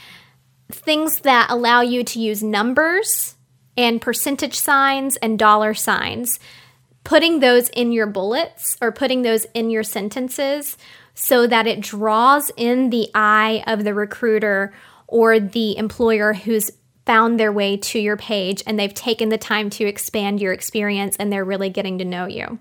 things 0.71 1.21
that 1.21 1.47
allow 1.49 1.81
you 1.81 2.03
to 2.03 2.19
use 2.19 2.43
numbers 2.43 3.35
and 3.77 4.01
percentage 4.01 4.59
signs 4.59 5.15
and 5.17 5.39
dollar 5.39 5.73
signs 5.73 6.39
putting 7.03 7.39
those 7.39 7.69
in 7.69 7.91
your 7.91 8.07
bullets 8.07 8.77
or 8.81 8.91
putting 8.91 9.21
those 9.21 9.45
in 9.53 9.69
your 9.69 9.83
sentences 9.83 10.77
so 11.15 11.47
that 11.47 11.67
it 11.67 11.81
draws 11.81 12.51
in 12.55 12.89
the 12.89 13.09
eye 13.15 13.63
of 13.67 13.83
the 13.83 13.93
recruiter 13.93 14.73
or 15.07 15.39
the 15.39 15.77
employer 15.77 16.33
who's 16.33 16.71
found 17.05 17.39
their 17.39 17.51
way 17.51 17.75
to 17.75 17.99
your 17.99 18.15
page 18.15 18.61
and 18.67 18.77
they've 18.77 18.93
taken 18.93 19.29
the 19.29 19.37
time 19.37 19.69
to 19.69 19.85
expand 19.85 20.39
your 20.39 20.53
experience 20.53 21.15
and 21.17 21.31
they're 21.31 21.43
really 21.43 21.69
getting 21.69 21.97
to 21.97 22.05
know 22.05 22.25
you. 22.25 22.59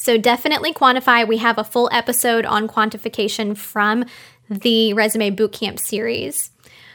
So, 0.00 0.16
definitely 0.16 0.72
quantify. 0.72 1.28
We 1.28 1.36
have 1.36 1.58
a 1.58 1.62
full 1.62 1.90
episode 1.92 2.46
on 2.46 2.68
quantification 2.68 3.54
from 3.54 4.06
the 4.48 4.94
Resume 4.94 5.30
Bootcamp 5.32 5.78
series. 5.78 6.52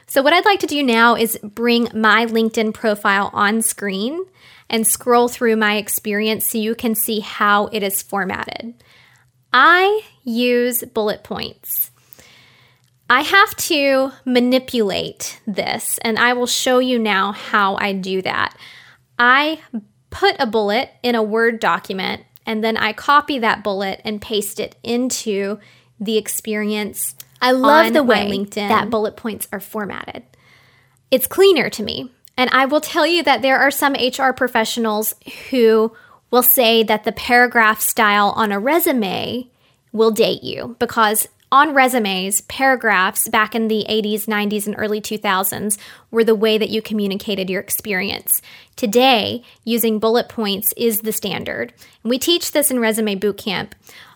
So, 0.07 0.23
what 0.23 0.33
I'd 0.33 0.43
like 0.43 0.59
to 0.61 0.67
do 0.67 0.81
now 0.81 1.15
is 1.15 1.37
bring 1.43 1.87
my 1.93 2.25
LinkedIn 2.25 2.73
profile 2.73 3.29
on 3.31 3.61
screen 3.61 4.25
and 4.71 4.87
scroll 4.87 5.27
through 5.27 5.55
my 5.55 5.75
experience 5.75 6.49
so 6.49 6.57
you 6.57 6.73
can 6.73 6.95
see 6.95 7.19
how 7.19 7.67
it 7.67 7.83
is 7.83 8.01
formatted. 8.01 8.73
I 9.53 10.01
use 10.23 10.83
bullet 10.83 11.23
points. 11.23 11.91
I 13.07 13.21
have 13.21 13.55
to 13.55 14.13
manipulate 14.25 15.39
this, 15.45 15.99
and 16.01 16.17
I 16.17 16.33
will 16.33 16.47
show 16.47 16.79
you 16.79 16.97
now 16.97 17.33
how 17.33 17.75
I 17.75 17.93
do 17.93 18.23
that. 18.23 18.57
I 19.19 19.59
put 20.09 20.35
a 20.39 20.47
bullet 20.47 20.89
in 21.03 21.13
a 21.13 21.21
Word 21.21 21.59
document, 21.59 22.23
and 22.45 22.63
then 22.63 22.77
I 22.77 22.93
copy 22.93 23.39
that 23.39 23.63
bullet 23.63 24.01
and 24.03 24.21
paste 24.21 24.59
it 24.59 24.75
into 24.83 25.59
the 25.99 26.17
experience. 26.17 27.15
I 27.41 27.51
love 27.51 27.93
the 27.93 28.03
way 28.03 28.29
LinkedIn 28.29 28.69
that 28.69 28.89
bullet 28.89 29.15
points 29.15 29.47
are 29.51 29.59
formatted. 29.59 30.23
It's 31.11 31.27
cleaner 31.27 31.69
to 31.71 31.83
me. 31.83 32.11
And 32.37 32.49
I 32.51 32.65
will 32.65 32.81
tell 32.81 33.07
you 33.07 33.23
that 33.23 33.41
there 33.41 33.59
are 33.59 33.71
some 33.71 33.93
HR 33.93 34.31
professionals 34.31 35.15
who 35.49 35.93
will 36.31 36.43
say 36.43 36.83
that 36.83 37.03
the 37.03 37.11
paragraph 37.11 37.79
style 37.79 38.33
on 38.35 38.51
a 38.51 38.59
resume 38.59 39.47
will 39.93 40.11
date 40.11 40.43
you 40.43 40.75
because 40.79 41.27
on 41.55 41.73
resumes, 41.73 42.41
paragraphs 42.41 43.29
back 43.29 43.55
in 43.55 43.69
the 43.69 43.85
80s, 43.87 44.25
90s, 44.25 44.65
and 44.67 44.75
early 44.77 44.99
2000s 44.99 45.77
were 46.11 46.25
the 46.25 46.35
way 46.35 46.57
that 46.57 46.69
you 46.69 46.81
communicated 46.81 47.49
your 47.49 47.61
experience. 47.61 48.41
Today, 48.75 49.41
using 49.63 49.97
bullet 49.97 50.27
points 50.27 50.73
is 50.75 50.99
the 50.99 51.13
standard. 51.13 51.71
And 52.03 52.09
we 52.09 52.19
teach 52.19 52.51
this 52.51 52.71
in 52.71 52.81
Resume 52.81 53.15
Bootcamp. 53.15 53.71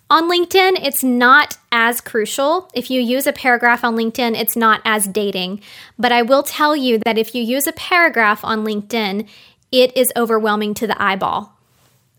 On 0.10 0.29
LinkedIn, 0.29 0.84
it's 0.86 1.01
not 1.01 1.58
as 1.72 2.01
crucial. 2.01 2.69
If 2.74 2.91
you 2.91 3.00
use 3.00 3.25
a 3.25 3.31
paragraph 3.31 3.86
on 3.86 3.96
LinkedIn, 3.96 4.38
it's 4.38 4.58
not 4.58 4.81
as 4.84 5.08
dating. 5.08 5.62
But 5.98 6.12
I 6.12 6.24
will 6.24 6.43
tell 6.43 6.75
you 6.75 6.98
that 7.05 7.17
if 7.17 7.34
you 7.34 7.41
use 7.41 7.67
a 7.67 7.74
paragraph 7.74 8.43
on 8.43 8.65
LinkedIn, 8.65 9.29
it 9.72 9.96
is 9.96 10.12
overwhelming 10.17 10.74
to 10.74 10.88
the 10.88 11.01
eyeball. 11.01 11.58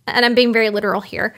And 0.06 0.24
I'm 0.24 0.34
being 0.34 0.54
very 0.54 0.70
literal 0.70 1.02
here. 1.02 1.34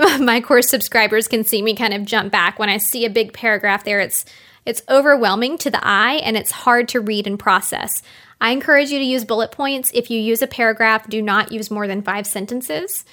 My 0.20 0.40
course 0.40 0.68
subscribers 0.68 1.28
can 1.28 1.44
see 1.44 1.62
me 1.62 1.74
kind 1.74 1.92
of 1.92 2.04
jump 2.04 2.32
back 2.32 2.58
when 2.58 2.68
I 2.68 2.78
see 2.78 3.04
a 3.04 3.10
big 3.10 3.32
paragraph 3.32 3.84
there. 3.84 4.00
It's 4.00 4.24
it's 4.66 4.82
overwhelming 4.88 5.56
to 5.58 5.70
the 5.70 5.80
eye 5.82 6.20
and 6.22 6.36
it's 6.36 6.50
hard 6.50 6.88
to 6.88 7.00
read 7.00 7.26
and 7.26 7.38
process. 7.38 8.02
I 8.40 8.50
encourage 8.50 8.90
you 8.90 8.98
to 8.98 9.04
use 9.04 9.24
bullet 9.24 9.52
points. 9.52 9.90
If 9.94 10.10
you 10.10 10.20
use 10.20 10.42
a 10.42 10.46
paragraph, 10.46 11.08
do 11.08 11.22
not 11.22 11.50
use 11.50 11.70
more 11.70 11.86
than 11.86 12.02
5 12.02 12.26
sentences. 12.26 13.04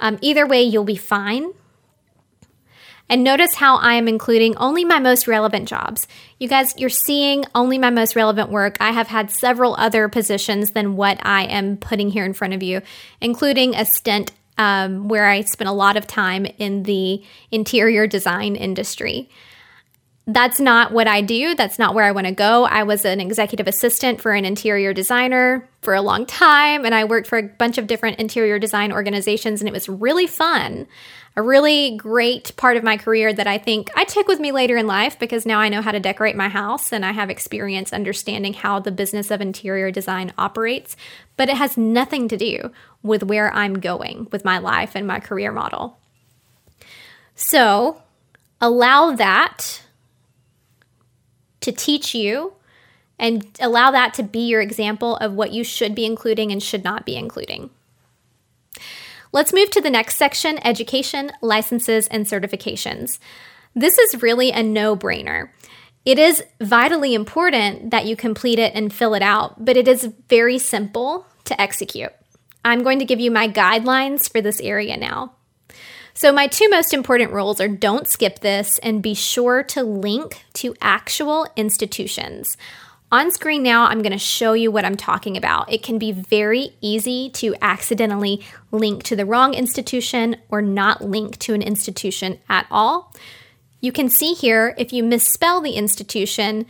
Um, 0.00 0.18
either 0.20 0.46
way, 0.46 0.62
you'll 0.62 0.84
be 0.84 0.96
fine. 0.96 1.52
And 3.08 3.24
notice 3.24 3.54
how 3.54 3.76
I 3.76 3.94
am 3.94 4.08
including 4.08 4.56
only 4.56 4.84
my 4.84 4.98
most 4.98 5.26
relevant 5.28 5.68
jobs. 5.68 6.06
You 6.38 6.48
guys, 6.48 6.74
you're 6.76 6.90
seeing 6.90 7.44
only 7.54 7.78
my 7.78 7.90
most 7.90 8.16
relevant 8.16 8.50
work. 8.50 8.76
I 8.80 8.90
have 8.90 9.06
had 9.06 9.30
several 9.30 9.76
other 9.76 10.08
positions 10.08 10.72
than 10.72 10.96
what 10.96 11.18
I 11.22 11.44
am 11.44 11.76
putting 11.76 12.10
here 12.10 12.24
in 12.24 12.34
front 12.34 12.54
of 12.54 12.62
you, 12.62 12.82
including 13.20 13.74
a 13.74 13.84
stint 13.84 14.32
um, 14.58 15.08
where 15.08 15.26
I 15.26 15.42
spent 15.42 15.68
a 15.68 15.72
lot 15.72 15.96
of 15.96 16.06
time 16.06 16.46
in 16.58 16.82
the 16.82 17.22
interior 17.50 18.06
design 18.06 18.56
industry 18.56 19.28
that's 20.28 20.60
not 20.60 20.92
what 20.92 21.08
I 21.08 21.22
do. 21.22 21.54
That's 21.54 21.78
not 21.78 21.94
where 21.94 22.04
I 22.04 22.12
want 22.12 22.26
to 22.26 22.34
go. 22.34 22.64
I 22.64 22.82
was 22.82 23.06
an 23.06 23.18
executive 23.18 23.66
assistant 23.66 24.20
for 24.20 24.32
an 24.32 24.44
interior 24.44 24.92
designer 24.92 25.66
for 25.80 25.94
a 25.94 26.02
long 26.02 26.26
time, 26.26 26.84
and 26.84 26.94
I 26.94 27.04
worked 27.04 27.26
for 27.26 27.38
a 27.38 27.42
bunch 27.42 27.78
of 27.78 27.86
different 27.86 28.18
interior 28.18 28.58
design 28.58 28.92
organizations, 28.92 29.62
and 29.62 29.68
it 29.68 29.72
was 29.72 29.88
really 29.88 30.26
fun. 30.26 30.86
A 31.34 31.40
really 31.40 31.96
great 31.96 32.54
part 32.56 32.76
of 32.76 32.84
my 32.84 32.98
career 32.98 33.32
that 33.32 33.46
I 33.46 33.56
think 33.56 33.90
I 33.96 34.04
took 34.04 34.28
with 34.28 34.38
me 34.38 34.52
later 34.52 34.76
in 34.76 34.86
life 34.86 35.18
because 35.18 35.46
now 35.46 35.60
I 35.60 35.70
know 35.70 35.80
how 35.80 35.92
to 35.92 36.00
decorate 36.00 36.36
my 36.36 36.48
house 36.48 36.92
and 36.92 37.06
I 37.06 37.12
have 37.12 37.30
experience 37.30 37.92
understanding 37.92 38.54
how 38.54 38.80
the 38.80 38.90
business 38.90 39.30
of 39.30 39.40
interior 39.40 39.92
design 39.92 40.32
operates. 40.36 40.96
But 41.36 41.48
it 41.48 41.56
has 41.56 41.76
nothing 41.76 42.26
to 42.28 42.36
do 42.36 42.72
with 43.04 43.22
where 43.22 43.54
I'm 43.54 43.78
going 43.78 44.26
with 44.32 44.44
my 44.44 44.58
life 44.58 44.96
and 44.96 45.06
my 45.06 45.20
career 45.20 45.52
model. 45.52 45.96
So 47.36 48.02
allow 48.60 49.12
that 49.12 49.82
to 51.68 51.72
teach 51.72 52.14
you 52.14 52.54
and 53.18 53.46
allow 53.60 53.90
that 53.90 54.14
to 54.14 54.22
be 54.22 54.46
your 54.46 54.62
example 54.62 55.16
of 55.16 55.34
what 55.34 55.52
you 55.52 55.62
should 55.62 55.94
be 55.94 56.06
including 56.06 56.50
and 56.50 56.62
should 56.62 56.82
not 56.82 57.04
be 57.04 57.14
including. 57.14 57.68
Let's 59.32 59.52
move 59.52 59.70
to 59.72 59.82
the 59.82 59.90
next 59.90 60.16
section 60.16 60.58
education, 60.64 61.30
licenses, 61.42 62.06
and 62.08 62.24
certifications. 62.24 63.18
This 63.74 63.98
is 63.98 64.22
really 64.22 64.50
a 64.50 64.62
no 64.62 64.96
brainer. 64.96 65.50
It 66.06 66.18
is 66.18 66.42
vitally 66.58 67.12
important 67.12 67.90
that 67.90 68.06
you 68.06 68.16
complete 68.16 68.58
it 68.58 68.74
and 68.74 68.90
fill 68.90 69.12
it 69.12 69.20
out, 69.20 69.62
but 69.62 69.76
it 69.76 69.86
is 69.86 70.10
very 70.30 70.58
simple 70.58 71.26
to 71.44 71.60
execute. 71.60 72.12
I'm 72.64 72.82
going 72.82 72.98
to 73.00 73.04
give 73.04 73.20
you 73.20 73.30
my 73.30 73.46
guidelines 73.46 74.32
for 74.32 74.40
this 74.40 74.60
area 74.60 74.96
now. 74.96 75.34
So, 76.18 76.32
my 76.32 76.48
two 76.48 76.68
most 76.68 76.92
important 76.92 77.30
rules 77.30 77.60
are 77.60 77.68
don't 77.68 78.08
skip 78.08 78.40
this 78.40 78.78
and 78.78 79.00
be 79.00 79.14
sure 79.14 79.62
to 79.62 79.84
link 79.84 80.44
to 80.54 80.74
actual 80.80 81.46
institutions. 81.54 82.56
On 83.12 83.30
screen 83.30 83.62
now, 83.62 83.84
I'm 83.84 84.02
going 84.02 84.10
to 84.10 84.18
show 84.18 84.52
you 84.52 84.72
what 84.72 84.84
I'm 84.84 84.96
talking 84.96 85.36
about. 85.36 85.72
It 85.72 85.84
can 85.84 85.96
be 85.96 86.10
very 86.10 86.70
easy 86.80 87.30
to 87.34 87.54
accidentally 87.62 88.44
link 88.72 89.04
to 89.04 89.14
the 89.14 89.26
wrong 89.26 89.54
institution 89.54 90.34
or 90.48 90.60
not 90.60 91.04
link 91.04 91.38
to 91.38 91.54
an 91.54 91.62
institution 91.62 92.40
at 92.48 92.66
all. 92.68 93.14
You 93.80 93.92
can 93.92 94.08
see 94.08 94.32
here 94.34 94.74
if 94.76 94.92
you 94.92 95.04
misspell 95.04 95.60
the 95.60 95.76
institution, 95.76 96.66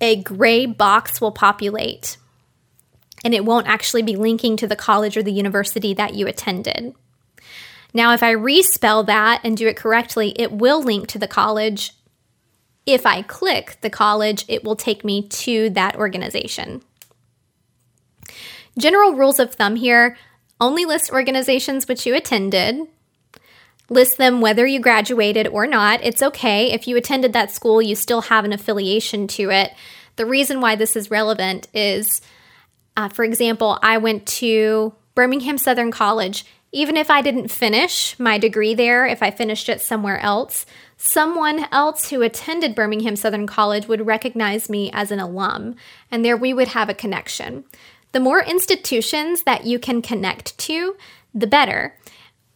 a 0.00 0.22
gray 0.22 0.64
box 0.64 1.20
will 1.20 1.32
populate 1.32 2.18
and 3.24 3.34
it 3.34 3.44
won't 3.44 3.66
actually 3.66 4.02
be 4.02 4.14
linking 4.14 4.56
to 4.58 4.68
the 4.68 4.76
college 4.76 5.16
or 5.16 5.24
the 5.24 5.32
university 5.32 5.92
that 5.94 6.14
you 6.14 6.28
attended. 6.28 6.94
Now, 7.92 8.12
if 8.12 8.22
I 8.22 8.34
respell 8.34 9.04
that 9.06 9.40
and 9.44 9.56
do 9.56 9.66
it 9.66 9.76
correctly, 9.76 10.34
it 10.36 10.52
will 10.52 10.82
link 10.82 11.08
to 11.08 11.18
the 11.18 11.28
college. 11.28 11.92
If 12.86 13.04
I 13.04 13.22
click 13.22 13.78
the 13.80 13.90
college, 13.90 14.44
it 14.48 14.64
will 14.64 14.76
take 14.76 15.04
me 15.04 15.26
to 15.28 15.70
that 15.70 15.96
organization. 15.96 16.82
General 18.78 19.14
rules 19.14 19.38
of 19.38 19.54
thumb 19.54 19.76
here 19.76 20.16
only 20.60 20.84
list 20.84 21.10
organizations 21.10 21.88
which 21.88 22.06
you 22.06 22.14
attended. 22.14 22.86
List 23.88 24.18
them 24.18 24.40
whether 24.40 24.66
you 24.66 24.78
graduated 24.78 25.48
or 25.48 25.66
not. 25.66 26.00
It's 26.02 26.22
okay. 26.22 26.70
If 26.70 26.86
you 26.86 26.96
attended 26.96 27.32
that 27.32 27.50
school, 27.50 27.82
you 27.82 27.96
still 27.96 28.22
have 28.22 28.44
an 28.44 28.52
affiliation 28.52 29.26
to 29.28 29.50
it. 29.50 29.72
The 30.16 30.26
reason 30.26 30.60
why 30.60 30.76
this 30.76 30.96
is 30.96 31.10
relevant 31.10 31.66
is, 31.74 32.20
uh, 32.96 33.08
for 33.08 33.24
example, 33.24 33.78
I 33.82 33.98
went 33.98 34.26
to 34.26 34.94
Birmingham 35.14 35.58
Southern 35.58 35.90
College 35.90 36.44
even 36.72 36.96
if 36.96 37.10
I 37.10 37.20
didn't 37.20 37.48
finish 37.48 38.18
my 38.18 38.38
degree 38.38 38.74
there, 38.74 39.06
if 39.06 39.22
I 39.22 39.30
finished 39.30 39.68
it 39.68 39.80
somewhere 39.80 40.20
else, 40.20 40.66
someone 40.96 41.66
else 41.72 42.10
who 42.10 42.22
attended 42.22 42.74
Birmingham 42.74 43.16
Southern 43.16 43.46
College 43.46 43.88
would 43.88 44.06
recognize 44.06 44.70
me 44.70 44.90
as 44.92 45.10
an 45.10 45.18
alum, 45.18 45.74
and 46.10 46.24
there 46.24 46.36
we 46.36 46.54
would 46.54 46.68
have 46.68 46.88
a 46.88 46.94
connection. 46.94 47.64
The 48.12 48.20
more 48.20 48.42
institutions 48.42 49.42
that 49.42 49.64
you 49.64 49.78
can 49.78 50.02
connect 50.02 50.56
to, 50.58 50.96
the 51.34 51.46
better. 51.46 51.96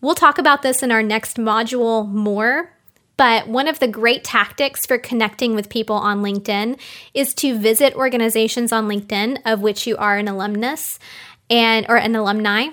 We'll 0.00 0.14
talk 0.14 0.38
about 0.38 0.62
this 0.62 0.82
in 0.82 0.92
our 0.92 1.02
next 1.02 1.36
module 1.36 2.08
more, 2.08 2.72
but 3.16 3.48
one 3.48 3.68
of 3.68 3.78
the 3.78 3.88
great 3.88 4.22
tactics 4.22 4.86
for 4.86 4.98
connecting 4.98 5.54
with 5.54 5.68
people 5.68 5.96
on 5.96 6.22
LinkedIn 6.22 6.78
is 7.14 7.34
to 7.34 7.58
visit 7.58 7.94
organizations 7.94 8.72
on 8.72 8.88
LinkedIn 8.88 9.38
of 9.44 9.60
which 9.60 9.86
you 9.86 9.96
are 9.96 10.18
an 10.18 10.28
alumnus 10.28 10.98
and 11.48 11.86
or 11.88 11.96
an 11.96 12.16
alumni 12.16 12.68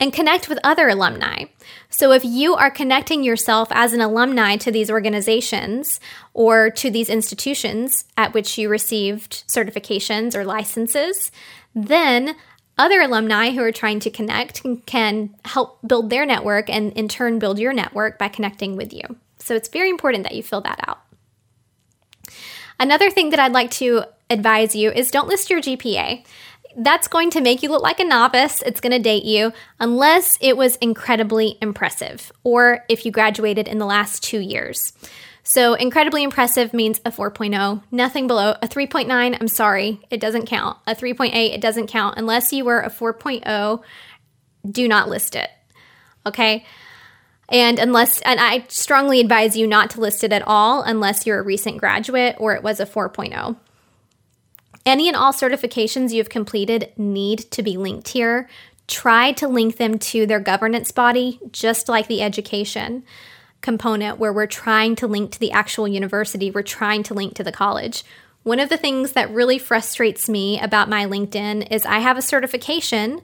and 0.00 0.12
connect 0.12 0.48
with 0.48 0.58
other 0.64 0.88
alumni. 0.88 1.44
So, 1.90 2.12
if 2.12 2.24
you 2.24 2.54
are 2.54 2.70
connecting 2.70 3.22
yourself 3.22 3.68
as 3.70 3.92
an 3.92 4.00
alumni 4.00 4.56
to 4.56 4.72
these 4.72 4.90
organizations 4.90 6.00
or 6.32 6.70
to 6.70 6.90
these 6.90 7.10
institutions 7.10 8.06
at 8.16 8.32
which 8.32 8.56
you 8.56 8.68
received 8.68 9.44
certifications 9.46 10.34
or 10.34 10.44
licenses, 10.44 11.30
then 11.74 12.34
other 12.78 13.02
alumni 13.02 13.50
who 13.50 13.62
are 13.62 13.72
trying 13.72 14.00
to 14.00 14.10
connect 14.10 14.62
can 14.86 15.36
help 15.44 15.78
build 15.86 16.08
their 16.08 16.24
network 16.24 16.70
and 16.70 16.92
in 16.94 17.06
turn 17.06 17.38
build 17.38 17.58
your 17.58 17.74
network 17.74 18.18
by 18.18 18.28
connecting 18.28 18.76
with 18.76 18.92
you. 18.92 19.02
So, 19.38 19.54
it's 19.54 19.68
very 19.68 19.90
important 19.90 20.24
that 20.24 20.34
you 20.34 20.42
fill 20.42 20.62
that 20.62 20.80
out. 20.88 21.00
Another 22.78 23.10
thing 23.10 23.28
that 23.30 23.38
I'd 23.38 23.52
like 23.52 23.70
to 23.72 24.04
advise 24.30 24.74
you 24.74 24.90
is 24.90 25.10
don't 25.10 25.28
list 25.28 25.50
your 25.50 25.60
GPA 25.60 26.24
that's 26.76 27.08
going 27.08 27.30
to 27.30 27.40
make 27.40 27.62
you 27.62 27.70
look 27.70 27.82
like 27.82 28.00
a 28.00 28.04
novice. 28.04 28.62
It's 28.62 28.80
going 28.80 28.92
to 28.92 28.98
date 28.98 29.24
you 29.24 29.52
unless 29.78 30.38
it 30.40 30.56
was 30.56 30.76
incredibly 30.76 31.58
impressive 31.60 32.32
or 32.44 32.84
if 32.88 33.04
you 33.04 33.12
graduated 33.12 33.68
in 33.68 33.78
the 33.78 33.86
last 33.86 34.22
two 34.22 34.40
years. 34.40 34.92
So, 35.42 35.74
incredibly 35.74 36.22
impressive 36.22 36.74
means 36.74 37.00
a 37.04 37.10
4.0, 37.10 37.82
nothing 37.90 38.26
below. 38.26 38.54
A 38.62 38.68
3.9, 38.68 39.08
I'm 39.40 39.48
sorry, 39.48 40.00
it 40.10 40.20
doesn't 40.20 40.46
count. 40.46 40.76
A 40.86 40.94
3.8, 40.94 41.32
it 41.34 41.60
doesn't 41.60 41.88
count. 41.88 42.18
Unless 42.18 42.52
you 42.52 42.64
were 42.64 42.80
a 42.80 42.90
4.0, 42.90 43.82
do 44.70 44.86
not 44.86 45.08
list 45.08 45.34
it. 45.34 45.50
Okay? 46.26 46.64
And 47.48 47.78
unless, 47.78 48.20
and 48.20 48.38
I 48.38 48.64
strongly 48.68 49.20
advise 49.20 49.56
you 49.56 49.66
not 49.66 49.90
to 49.90 50.00
list 50.00 50.22
it 50.22 50.32
at 50.32 50.46
all 50.46 50.82
unless 50.82 51.26
you're 51.26 51.40
a 51.40 51.44
recent 51.44 51.78
graduate 51.78 52.36
or 52.38 52.54
it 52.54 52.62
was 52.62 52.78
a 52.78 52.86
4.0. 52.86 53.56
Any 54.86 55.08
and 55.08 55.16
all 55.16 55.32
certifications 55.32 56.12
you've 56.12 56.28
completed 56.28 56.92
need 56.96 57.50
to 57.50 57.62
be 57.62 57.76
linked 57.76 58.08
here. 58.08 58.48
Try 58.86 59.32
to 59.32 59.46
link 59.46 59.76
them 59.76 59.98
to 59.98 60.26
their 60.26 60.40
governance 60.40 60.90
body, 60.90 61.38
just 61.52 61.88
like 61.88 62.08
the 62.08 62.22
education 62.22 63.04
component, 63.60 64.18
where 64.18 64.32
we're 64.32 64.46
trying 64.46 64.96
to 64.96 65.06
link 65.06 65.32
to 65.32 65.38
the 65.38 65.52
actual 65.52 65.86
university, 65.86 66.50
we're 66.50 66.62
trying 66.62 67.02
to 67.04 67.14
link 67.14 67.34
to 67.34 67.44
the 67.44 67.52
college. 67.52 68.04
One 68.42 68.58
of 68.58 68.70
the 68.70 68.78
things 68.78 69.12
that 69.12 69.30
really 69.30 69.58
frustrates 69.58 70.28
me 70.28 70.58
about 70.58 70.88
my 70.88 71.04
LinkedIn 71.04 71.70
is 71.70 71.84
I 71.84 71.98
have 71.98 72.16
a 72.16 72.22
certification 72.22 73.20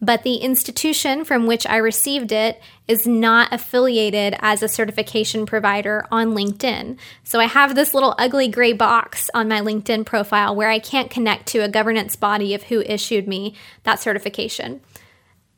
but 0.00 0.22
the 0.22 0.36
institution 0.36 1.24
from 1.24 1.46
which 1.46 1.66
I 1.66 1.76
received 1.76 2.32
it 2.32 2.60
is 2.86 3.06
not 3.06 3.52
affiliated 3.52 4.36
as 4.40 4.62
a 4.62 4.68
certification 4.68 5.44
provider 5.44 6.06
on 6.10 6.34
LinkedIn. 6.34 6.96
So 7.24 7.40
I 7.40 7.46
have 7.46 7.74
this 7.74 7.94
little 7.94 8.14
ugly 8.18 8.48
gray 8.48 8.72
box 8.72 9.28
on 9.34 9.48
my 9.48 9.60
LinkedIn 9.60 10.06
profile 10.06 10.54
where 10.54 10.70
I 10.70 10.78
can't 10.78 11.10
connect 11.10 11.46
to 11.48 11.58
a 11.58 11.68
governance 11.68 12.16
body 12.16 12.54
of 12.54 12.64
who 12.64 12.82
issued 12.82 13.26
me 13.26 13.54
that 13.82 14.00
certification. 14.00 14.80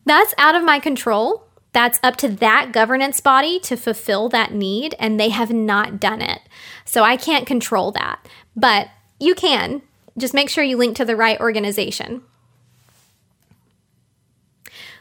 That's 0.06 0.34
out 0.38 0.54
of 0.54 0.64
my 0.64 0.78
control. 0.78 1.46
That's 1.72 2.00
up 2.02 2.16
to 2.16 2.28
that 2.28 2.72
governance 2.72 3.20
body 3.20 3.60
to 3.60 3.76
fulfill 3.76 4.28
that 4.30 4.52
need, 4.52 4.96
and 4.98 5.20
they 5.20 5.28
have 5.28 5.52
not 5.52 6.00
done 6.00 6.20
it. 6.20 6.40
So 6.84 7.04
I 7.04 7.16
can't 7.16 7.46
control 7.46 7.92
that. 7.92 8.26
But 8.56 8.88
you 9.20 9.34
can. 9.34 9.82
Just 10.18 10.34
make 10.34 10.48
sure 10.48 10.64
you 10.64 10.76
link 10.76 10.96
to 10.96 11.04
the 11.04 11.14
right 11.14 11.38
organization. 11.38 12.22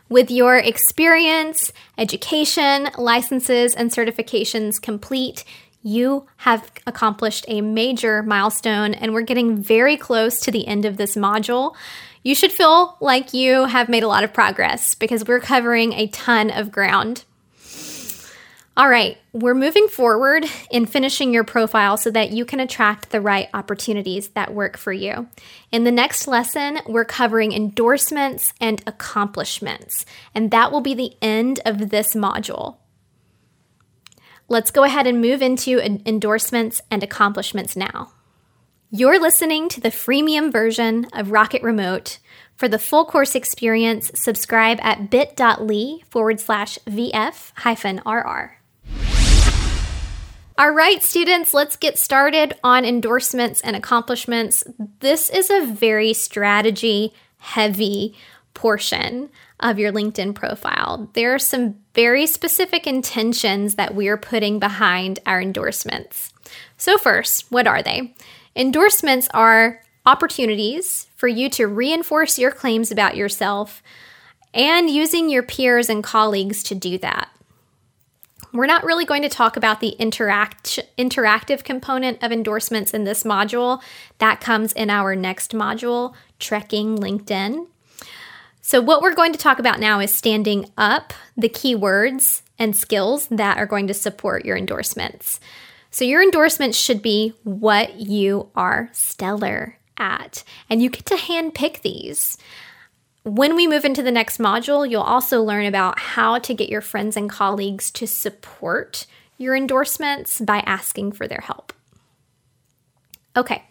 With 0.10 0.32
your 0.32 0.58
experience, 0.58 1.72
education, 1.96 2.90
licenses, 2.98 3.76
and 3.76 3.92
certifications 3.92 4.82
complete, 4.82 5.44
you 5.84 6.26
have 6.38 6.72
accomplished 6.88 7.46
a 7.48 7.62
major 7.62 8.24
milestone, 8.24 8.96
and 8.96 9.14
we're 9.14 9.22
getting 9.22 9.62
very 9.62 9.96
close 9.98 10.40
to 10.42 10.52
the 10.52 10.68
end 10.68 10.86
of 10.86 10.98
this 10.98 11.16
module. 11.16 11.76
You 12.24 12.34
should 12.34 12.52
feel 12.52 12.98
like 13.00 13.36
you 13.36 13.66
have 13.66 13.88
made 13.88 14.02
a 14.02 14.08
lot 14.08 14.24
of 14.24 14.34
progress 14.34 14.96
because 14.96 15.26
we're 15.26 15.40
covering 15.40 15.94
a 15.94 16.08
ton 16.08 16.50
of 16.50 16.72
ground. 16.72 17.24
All 18.80 18.88
right, 18.88 19.18
we're 19.34 19.56
moving 19.56 19.90
forward 19.90 20.46
in 20.72 20.86
finishing 20.86 21.34
your 21.34 21.44
profile 21.44 21.98
so 21.98 22.10
that 22.12 22.32
you 22.32 22.46
can 22.46 22.62
attract 22.62 23.10
the 23.10 23.20
right 23.20 23.50
opportunities 23.54 24.30
that 24.30 24.54
work 24.54 24.78
for 24.78 24.94
you. 24.94 25.28
In 25.70 25.84
the 25.84 25.92
next 25.92 26.30
lesson, 26.30 26.80
we're 26.88 27.04
covering 27.04 27.52
endorsements 27.52 28.54
and 28.62 28.82
accomplishments, 28.88 30.06
and 30.34 30.50
that 30.52 30.72
will 30.72 30.80
be 30.80 30.94
the 30.94 31.12
end 31.22 31.60
of 31.66 31.90
this 31.90 32.16
module. 32.16 32.78
let's 34.48 34.72
go 34.72 34.86
ahead 34.86 35.08
and 35.08 35.20
move 35.20 35.42
into 35.42 35.78
endorsements 36.08 36.82
and 36.90 37.04
accomplishments 37.04 37.76
now. 37.76 38.14
You're 38.92 39.20
listening 39.20 39.68
to 39.70 39.82
the 39.82 39.90
freemium 39.90 40.54
version 40.54 41.06
of 41.12 41.32
Rocket 41.32 41.64
Remote. 41.64 42.20
For 42.56 42.70
the 42.70 42.80
full 42.80 43.04
course 43.04 43.36
experience, 43.36 44.10
subscribe 44.16 44.80
at 44.82 45.10
bit.ly 45.10 46.00
forward 46.10 46.40
slash 46.40 46.80
VF 46.88 47.52
hyphen 47.58 48.02
RR. 48.06 48.59
All 50.60 50.72
right, 50.72 51.02
students, 51.02 51.54
let's 51.54 51.78
get 51.78 51.98
started 51.98 52.54
on 52.66 52.84
endorsements 52.84 53.62
and 53.62 53.78
accomplishments. 53.78 54.66
This 55.00 55.30
is 55.30 55.50
a 55.50 55.66
very 55.66 56.12
strategy 56.12 57.14
heavy 57.38 58.14
portion 58.54 59.30
of 59.62 59.80
your 59.80 59.94
LinkedIn 59.94 60.36
profile. 60.36 61.10
There 61.14 61.34
are 61.34 61.40
some 61.40 61.76
very 61.96 62.28
specific 62.28 62.86
intentions 62.86 63.76
that 63.76 63.96
we 63.96 64.10
are 64.10 64.18
putting 64.18 64.60
behind 64.60 65.20
our 65.26 65.42
endorsements. 65.42 66.34
So, 66.76 66.98
first, 66.98 67.50
what 67.50 67.66
are 67.66 67.82
they? 67.82 68.14
Endorsements 68.54 69.30
are 69.34 69.82
opportunities 70.06 71.08
for 71.16 71.30
you 71.30 71.50
to 71.52 71.68
reinforce 71.68 72.38
your 72.38 72.52
claims 72.52 72.92
about 72.92 73.16
yourself 73.16 73.82
and 74.54 74.90
using 74.90 75.30
your 75.30 75.44
peers 75.44 75.88
and 75.88 76.04
colleagues 76.04 76.64
to 76.64 76.76
do 76.76 76.98
that. 76.98 77.30
We're 78.52 78.66
not 78.66 78.84
really 78.84 79.06
going 79.06 79.22
to 79.22 79.30
talk 79.30 79.58
about 79.58 79.80
the 79.80 79.90
interact 79.90 80.80
interactive 80.98 81.64
component 81.64 82.24
of 82.24 82.32
endorsements 82.32 82.94
in 82.94 83.04
this 83.04 83.24
module. 83.24 83.82
That 84.18 84.42
comes 84.42 84.74
in 84.74 84.90
our 84.90 85.16
next 85.16 85.52
module, 85.52 86.14
Trekking 86.40 86.98
LinkedIn. 86.98 87.68
So, 88.62 88.82
what 88.82 89.02
we're 89.02 89.16
going 89.16 89.34
to 89.34 89.40
talk 89.40 89.60
about 89.60 89.80
now 89.80 90.00
is 90.00 90.14
standing 90.14 90.70
up 90.78 91.14
the 91.38 91.50
keywords 91.50 92.42
and 92.58 92.76
skills 92.76 93.28
that 93.28 93.58
are 93.58 93.66
going 93.66 93.88
to 93.88 93.94
support 93.94 94.46
your 94.46 94.58
endorsements. 94.58 95.40
So, 95.92 96.04
your 96.04 96.22
endorsements 96.22 96.78
should 96.78 97.02
be 97.02 97.34
what 97.44 97.96
you 97.96 98.50
are 98.56 98.90
stellar 98.94 99.78
at, 99.98 100.44
and 100.70 100.82
you 100.82 100.90
get 100.90 101.06
to 101.08 101.16
handpick 101.16 101.82
these. 101.82 102.38
When 103.24 103.56
we 103.56 103.68
move 103.68 103.86
into 103.86 104.02
the 104.02 104.12
next 104.12 104.38
module, 104.40 104.90
you'll 104.90 105.02
also 105.02 105.44
learn 105.44 105.66
about 105.66 106.00
how 106.00 106.40
to 106.40 106.54
get 106.54 106.70
your 106.70 106.82
friends 106.82 107.18
and 107.18 107.30
colleagues 107.30 107.92
to 107.92 108.08
support 108.08 109.06
your 109.38 109.56
endorsements 109.56 110.40
by 110.40 110.60
asking 110.60 111.12
for 111.12 111.28
their 111.28 111.42
help. 111.42 111.74
Okay, 113.36 113.64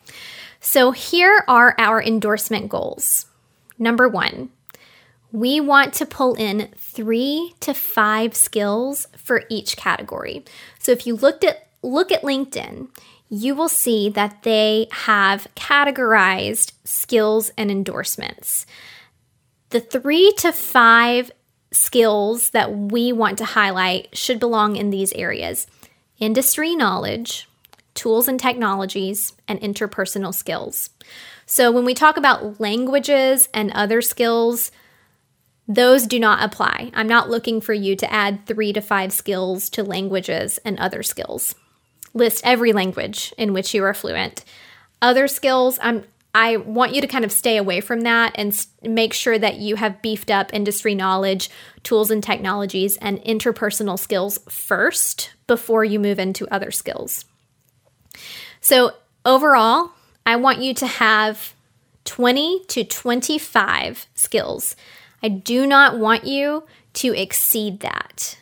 so 0.61 0.92
here 0.92 1.44
are 1.48 1.74
our 1.78 2.02
endorsement 2.02 2.68
goals. 2.68 3.26
Number 3.78 4.08
one, 4.08 4.50
we 5.32 5.61
want 5.61 5.92
to 5.94 6.06
pull 6.06 6.34
in 6.34 6.68
three 6.76 7.54
to 7.61 7.74
five 7.74 8.34
skills 8.34 9.08
for 9.16 9.44
each 9.50 9.76
category. 9.76 10.44
So 10.78 10.92
if 10.92 11.06
you 11.06 11.16
looked 11.16 11.44
at 11.44 11.68
look 11.82 12.11
at 12.11 12.22
LinkedIn, 12.22 12.88
you 13.28 13.54
will 13.54 13.68
see 13.68 14.08
that 14.11 14.42
they 14.42 14.88
have 14.90 15.46
categorized 15.54 16.72
skills 16.84 17.50
and 17.56 17.70
endorsements. 17.70 18.66
The 19.70 19.81
three 19.81 20.33
to 20.38 20.52
five 20.52 21.31
skills 21.70 22.50
that 22.50 22.74
we 22.74 23.12
want 23.12 23.38
to 23.38 23.44
highlight 23.44 24.16
should 24.16 24.40
belong 24.40 24.76
in 24.76 24.90
these 24.90 25.12
areas 25.12 25.66
industry 26.18 26.74
knowledge, 26.74 27.48
tools 27.94 28.26
and 28.26 28.40
technologies, 28.40 29.35
and 29.46 29.61
interpersonal 29.61 30.35
skills. 30.35 30.90
So, 31.46 31.70
when 31.70 31.85
we 31.85 31.94
talk 31.94 32.16
about 32.16 32.61
languages 32.61 33.48
and 33.54 33.70
other 33.72 34.02
skills, 34.02 34.70
those 35.66 36.07
do 36.07 36.18
not 36.18 36.42
apply. 36.42 36.90
I'm 36.94 37.07
not 37.07 37.28
looking 37.28 37.61
for 37.61 37.74
you 37.74 37.94
to 37.96 38.12
add 38.12 38.46
three 38.46 38.72
to 38.72 38.81
five 38.81 39.12
skills 39.12 39.68
to 39.70 39.83
languages 39.83 40.59
and 40.64 40.78
other 40.78 41.02
skills. 41.02 41.54
List 42.14 42.40
every 42.42 42.72
language 42.72 43.35
in 43.37 43.52
which 43.52 43.74
you 43.74 43.85
are 43.85 43.94
fluent. 43.94 44.44
Other 45.02 45.28
skills, 45.28 45.78
I'm 45.83 46.04
I 46.40 46.59
want 46.59 46.94
you 46.94 47.01
to 47.01 47.09
kind 47.09 47.24
of 47.24 47.33
stay 47.33 47.57
away 47.57 47.81
from 47.81 48.03
that 48.03 48.31
and 48.37 48.64
make 48.81 49.12
sure 49.12 49.40
that 49.40 49.57
you 49.57 49.74
have 49.74 50.01
beefed 50.01 50.31
up 50.31 50.55
industry 50.55 50.94
knowledge, 50.94 51.51
tools 51.83 52.12
and 52.12 52.22
technologies, 52.22 52.96
and 52.98 53.18
interpersonal 53.24 53.98
skills 53.98 54.38
first 54.48 55.33
before 55.48 55.85
you 55.85 55.98
move 55.98 56.20
into 56.20 56.46
other 56.55 56.70
skills. 56.70 57.24
So, 58.61 58.92
overall, 59.24 59.90
I 60.24 60.37
want 60.37 60.61
you 60.61 60.74
to 60.74 60.87
have 60.87 61.55
20 62.05 62.66
to 62.68 62.85
25 62.85 64.07
skills. 64.14 64.77
I 65.20 65.29
do 65.31 65.66
not 65.66 65.98
want 65.98 66.24
you 66.24 66.62
to 66.94 67.20
exceed 67.20 67.81
that. 67.81 68.38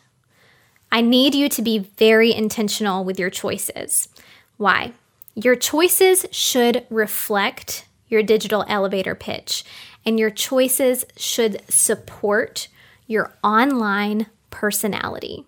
I 0.92 1.00
need 1.00 1.34
you 1.34 1.48
to 1.48 1.62
be 1.62 1.78
very 1.78 2.34
intentional 2.34 3.04
with 3.04 3.18
your 3.18 3.30
choices. 3.30 4.10
Why? 4.58 4.92
Your 5.38 5.54
choices 5.54 6.24
should 6.30 6.86
reflect 6.88 7.86
your 8.08 8.22
digital 8.22 8.64
elevator 8.68 9.14
pitch, 9.14 9.64
and 10.06 10.18
your 10.18 10.30
choices 10.30 11.04
should 11.18 11.60
support 11.68 12.68
your 13.06 13.36
online 13.44 14.26
personality. 14.48 15.44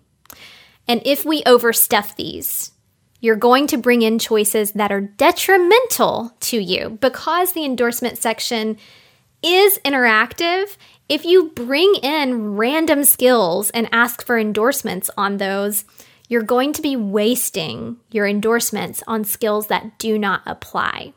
And 0.87 1.01
if 1.05 1.25
we 1.25 1.41
overstuff 1.43 2.15
these, 2.15 2.71
you're 3.19 3.35
going 3.35 3.65
to 3.67 3.77
bring 3.77 4.03
in 4.03 4.19
choices 4.19 4.73
that 4.73 4.91
are 4.91 5.01
detrimental 5.01 6.35
to 6.41 6.59
you 6.59 6.99
because 7.01 7.53
the 7.53 7.65
endorsement 7.65 8.19
section 8.19 8.77
is 9.41 9.79
interactive. 9.83 10.77
If 11.09 11.25
you 11.25 11.49
bring 11.49 11.95
in 12.03 12.55
random 12.55 13.03
skills 13.03 13.71
and 13.71 13.89
ask 13.91 14.23
for 14.23 14.37
endorsements 14.37 15.09
on 15.17 15.37
those, 15.37 15.83
you're 16.29 16.43
going 16.43 16.71
to 16.73 16.81
be 16.81 16.95
wasting 16.95 17.97
your 18.11 18.25
endorsements 18.25 19.03
on 19.07 19.25
skills 19.25 19.67
that 19.67 19.97
do 19.97 20.17
not 20.17 20.41
apply. 20.45 21.11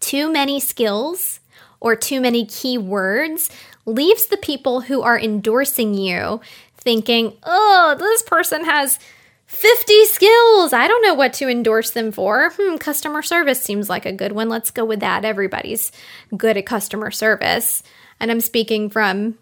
Too 0.00 0.32
many 0.32 0.60
skills 0.60 1.40
or 1.80 1.94
too 1.94 2.20
many 2.20 2.46
keywords 2.46 3.50
leaves 3.84 4.26
the 4.26 4.36
people 4.36 4.82
who 4.82 5.02
are 5.02 5.18
endorsing 5.18 5.94
you 5.94 6.40
thinking, 6.76 7.36
oh, 7.42 7.96
this 7.98 8.22
person 8.22 8.64
has 8.64 8.98
50 9.46 10.04
skills. 10.04 10.72
I 10.72 10.86
don't 10.86 11.02
know 11.02 11.14
what 11.14 11.32
to 11.34 11.48
endorse 11.48 11.90
them 11.90 12.12
for. 12.12 12.52
Hmm, 12.56 12.76
customer 12.76 13.22
service 13.22 13.60
seems 13.60 13.88
like 13.88 14.06
a 14.06 14.12
good 14.12 14.32
one. 14.32 14.48
Let's 14.48 14.70
go 14.70 14.84
with 14.84 15.00
that. 15.00 15.24
Everybody's 15.24 15.90
good 16.36 16.56
at 16.56 16.66
customer 16.66 17.10
service. 17.10 17.82
And 18.20 18.30
I'm 18.30 18.40
speaking 18.40 18.90
from 18.90 19.38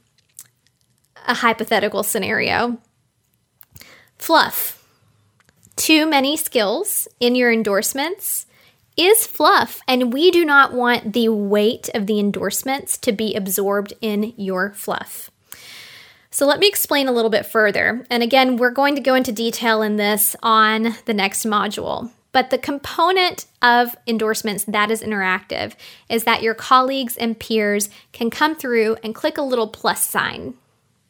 a 1.26 1.34
hypothetical 1.34 2.02
scenario. 2.02 2.78
Fluff. 4.18 4.82
Too 5.76 6.06
many 6.06 6.36
skills 6.36 7.06
in 7.20 7.34
your 7.34 7.52
endorsements 7.52 8.46
is 8.96 9.26
fluff, 9.26 9.80
and 9.86 10.12
we 10.12 10.30
do 10.30 10.44
not 10.44 10.72
want 10.72 11.12
the 11.12 11.28
weight 11.28 11.90
of 11.94 12.06
the 12.06 12.18
endorsements 12.18 12.96
to 12.98 13.12
be 13.12 13.34
absorbed 13.34 13.92
in 14.00 14.32
your 14.36 14.72
fluff. 14.72 15.30
So, 16.30 16.46
let 16.46 16.60
me 16.60 16.66
explain 16.66 17.08
a 17.08 17.12
little 17.12 17.30
bit 17.30 17.46
further. 17.46 18.06
And 18.10 18.22
again, 18.22 18.56
we're 18.56 18.70
going 18.70 18.94
to 18.94 19.00
go 19.00 19.14
into 19.14 19.32
detail 19.32 19.82
in 19.82 19.96
this 19.96 20.34
on 20.42 20.94
the 21.04 21.14
next 21.14 21.44
module. 21.44 22.10
But 22.32 22.50
the 22.50 22.58
component 22.58 23.46
of 23.62 23.96
endorsements 24.06 24.64
that 24.64 24.90
is 24.90 25.02
interactive 25.02 25.74
is 26.10 26.24
that 26.24 26.42
your 26.42 26.52
colleagues 26.54 27.16
and 27.16 27.38
peers 27.38 27.88
can 28.12 28.28
come 28.28 28.54
through 28.54 28.96
and 29.02 29.14
click 29.14 29.38
a 29.38 29.42
little 29.42 29.68
plus 29.68 30.06
sign 30.06 30.54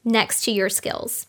next 0.04 0.44
to 0.44 0.52
your 0.52 0.68
skills 0.68 1.26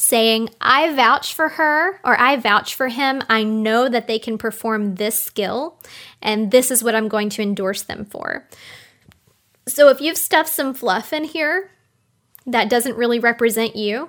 saying, 0.00 0.48
I 0.62 0.94
vouch 0.94 1.34
for 1.34 1.50
her 1.50 2.00
or 2.02 2.18
I 2.18 2.36
vouch 2.36 2.74
for 2.74 2.88
him. 2.88 3.22
I 3.28 3.44
know 3.44 3.86
that 3.86 4.06
they 4.06 4.18
can 4.18 4.38
perform 4.38 4.94
this 4.94 5.20
skill, 5.20 5.78
and 6.22 6.50
this 6.50 6.70
is 6.70 6.82
what 6.82 6.94
I'm 6.94 7.08
going 7.08 7.28
to 7.30 7.42
endorse 7.42 7.82
them 7.82 8.06
for. 8.06 8.48
So 9.68 9.90
if 9.90 10.00
you've 10.00 10.16
stuffed 10.16 10.48
some 10.48 10.72
fluff 10.72 11.12
in 11.12 11.24
here 11.24 11.70
that 12.46 12.70
doesn't 12.70 12.96
really 12.96 13.20
represent 13.20 13.76
you, 13.76 14.08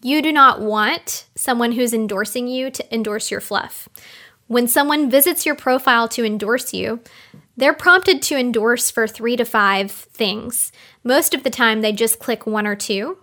you 0.00 0.22
do 0.22 0.32
not 0.32 0.62
want 0.62 1.26
someone 1.36 1.72
who's 1.72 1.92
endorsing 1.92 2.48
you 2.48 2.70
to 2.70 2.94
endorse 2.94 3.30
your 3.30 3.42
fluff. 3.42 3.90
When 4.46 4.66
someone 4.66 5.10
visits 5.10 5.44
your 5.44 5.54
profile 5.54 6.08
to 6.08 6.24
endorse 6.24 6.72
you, 6.72 7.00
they're 7.58 7.74
prompted 7.74 8.22
to 8.22 8.38
endorse 8.38 8.90
for 8.90 9.06
three 9.06 9.36
to 9.36 9.44
five 9.44 9.90
things. 9.90 10.72
Most 11.04 11.34
of 11.34 11.42
the 11.42 11.50
time, 11.50 11.82
they 11.82 11.92
just 11.92 12.18
click 12.18 12.46
one 12.46 12.66
or 12.66 12.74
two 12.74 13.18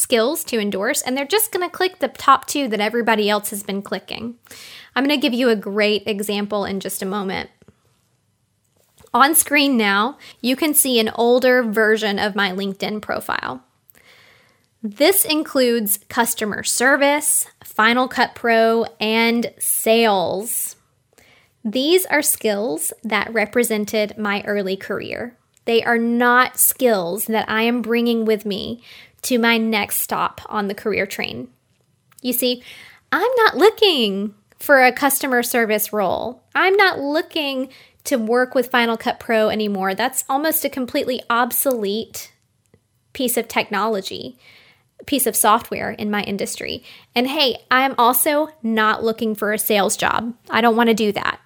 skills 0.00 0.44
to 0.44 0.58
endorse, 0.58 1.02
and 1.02 1.14
they're 1.14 1.26
just 1.26 1.52
going 1.52 1.68
to 1.68 1.76
click 1.76 1.98
the 1.98 2.08
top 2.08 2.46
two 2.46 2.68
that 2.68 2.80
everybody 2.80 3.28
else 3.28 3.50
has 3.50 3.62
been 3.62 3.82
clicking. 3.82 4.36
I'm 4.96 5.04
going 5.04 5.14
to 5.14 5.20
give 5.20 5.34
you 5.34 5.50
a 5.50 5.56
great 5.56 6.04
example 6.06 6.64
in 6.64 6.80
just 6.80 7.02
a 7.02 7.06
moment. 7.06 7.50
On 9.12 9.34
screen 9.34 9.76
now, 9.76 10.16
you 10.40 10.56
can 10.56 10.72
see 10.72 10.98
an 10.98 11.10
older 11.16 11.62
version 11.62 12.18
of 12.18 12.34
my 12.34 12.50
LinkedIn 12.50 13.02
profile. 13.02 13.62
This 14.82 15.26
includes 15.26 15.98
customer 16.08 16.62
service, 16.62 17.46
Final 17.62 18.08
Cut 18.08 18.34
Pro, 18.34 18.86
and 18.98 19.52
sales. 19.58 20.76
These 21.62 22.06
are 22.06 22.22
skills 22.22 22.94
that 23.04 23.32
represented 23.34 24.16
my 24.16 24.42
early 24.46 24.78
career. 24.78 25.36
They 25.66 25.82
are 25.84 25.98
not 25.98 26.58
skills 26.58 27.26
that 27.26 27.48
I 27.50 27.62
am 27.62 27.82
bringing 27.82 28.24
with 28.24 28.46
me 28.46 28.82
to 29.22 29.38
my 29.38 29.58
next 29.58 29.98
stop 29.98 30.40
on 30.46 30.68
the 30.68 30.74
career 30.74 31.06
train. 31.06 31.48
You 32.22 32.32
see, 32.32 32.62
I'm 33.12 33.30
not 33.36 33.56
looking 33.56 34.34
for 34.58 34.82
a 34.82 34.92
customer 34.92 35.42
service 35.42 35.92
role. 35.92 36.42
I'm 36.54 36.76
not 36.76 37.00
looking 37.00 37.70
to 38.04 38.16
work 38.16 38.54
with 38.54 38.70
Final 38.70 38.96
Cut 38.96 39.18
Pro 39.20 39.48
anymore. 39.48 39.94
That's 39.94 40.24
almost 40.28 40.64
a 40.64 40.70
completely 40.70 41.22
obsolete 41.28 42.32
piece 43.12 43.36
of 43.36 43.48
technology, 43.48 44.38
piece 45.06 45.26
of 45.26 45.36
software 45.36 45.90
in 45.90 46.10
my 46.10 46.22
industry. 46.22 46.82
And 47.14 47.26
hey, 47.26 47.56
I'm 47.70 47.94
also 47.98 48.48
not 48.62 49.02
looking 49.02 49.34
for 49.34 49.52
a 49.52 49.58
sales 49.58 49.96
job. 49.96 50.34
I 50.48 50.60
don't 50.60 50.76
want 50.76 50.88
to 50.88 50.94
do 50.94 51.12
that. 51.12 51.40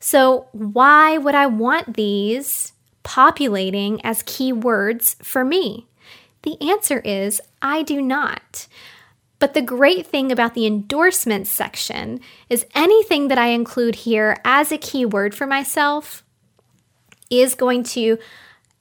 So, 0.00 0.48
why 0.52 1.16
would 1.16 1.34
I 1.34 1.46
want 1.46 1.94
these 1.94 2.72
populating 3.04 4.04
as 4.04 4.22
keywords 4.24 5.22
for 5.24 5.44
me? 5.44 5.86
The 6.42 6.60
answer 6.60 7.00
is 7.00 7.40
I 7.60 7.82
do 7.82 8.00
not. 8.00 8.66
But 9.38 9.54
the 9.54 9.62
great 9.62 10.06
thing 10.06 10.30
about 10.30 10.54
the 10.54 10.66
endorsements 10.66 11.50
section 11.50 12.20
is 12.48 12.64
anything 12.74 13.26
that 13.28 13.38
I 13.38 13.48
include 13.48 13.96
here 13.96 14.36
as 14.44 14.70
a 14.70 14.78
keyword 14.78 15.34
for 15.34 15.48
myself 15.48 16.22
is 17.28 17.54
going 17.56 17.82
to 17.82 18.18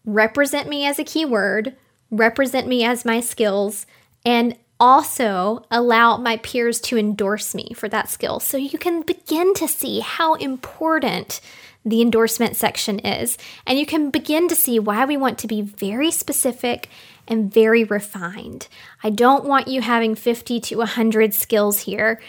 represent 0.06 0.69
me 0.69 0.86
as 0.86 1.00
a 1.00 1.04
keyword, 1.04 1.76
represent 2.12 2.67
me 2.67 2.84
as 2.84 3.06
my 3.06 3.21
skills, 3.21 3.88
and 4.24 4.56
also 4.80 5.65
allow 5.71 6.17
my 6.17 6.38
peers 6.38 6.80
to 6.82 6.97
endorse 6.97 7.56
me 7.56 7.71
for 7.76 7.88
that 7.88 8.10
skill. 8.10 8.39
So 8.39 8.58
you 8.58 8.78
can 8.78 9.04
begin 9.04 9.54
to 9.56 9.67
see 9.67 10.00
how 10.00 10.34
important 10.36 11.39
the 11.84 12.02
endorsement 12.02 12.56
section 12.56 13.00
is. 13.00 13.38
And 13.65 13.80
you 13.80 13.86
can 13.86 14.12
begin 14.12 14.48
to 14.48 14.56
see 14.56 14.80
why 14.80 15.06
we 15.06 15.17
want 15.17 15.39
to 15.39 15.48
be 15.48 15.62
very 15.62 16.12
specific 16.12 16.89
and 17.28 17.52
very 17.52 17.84
refined. 17.84 18.67
I 19.04 19.10
don't 19.10 19.46
want 19.46 19.67
you 19.67 19.82
having 19.82 20.15
50 20.15 20.60
to 20.60 20.76
100 20.78 21.34
skills 21.34 21.80
here. 21.80 22.22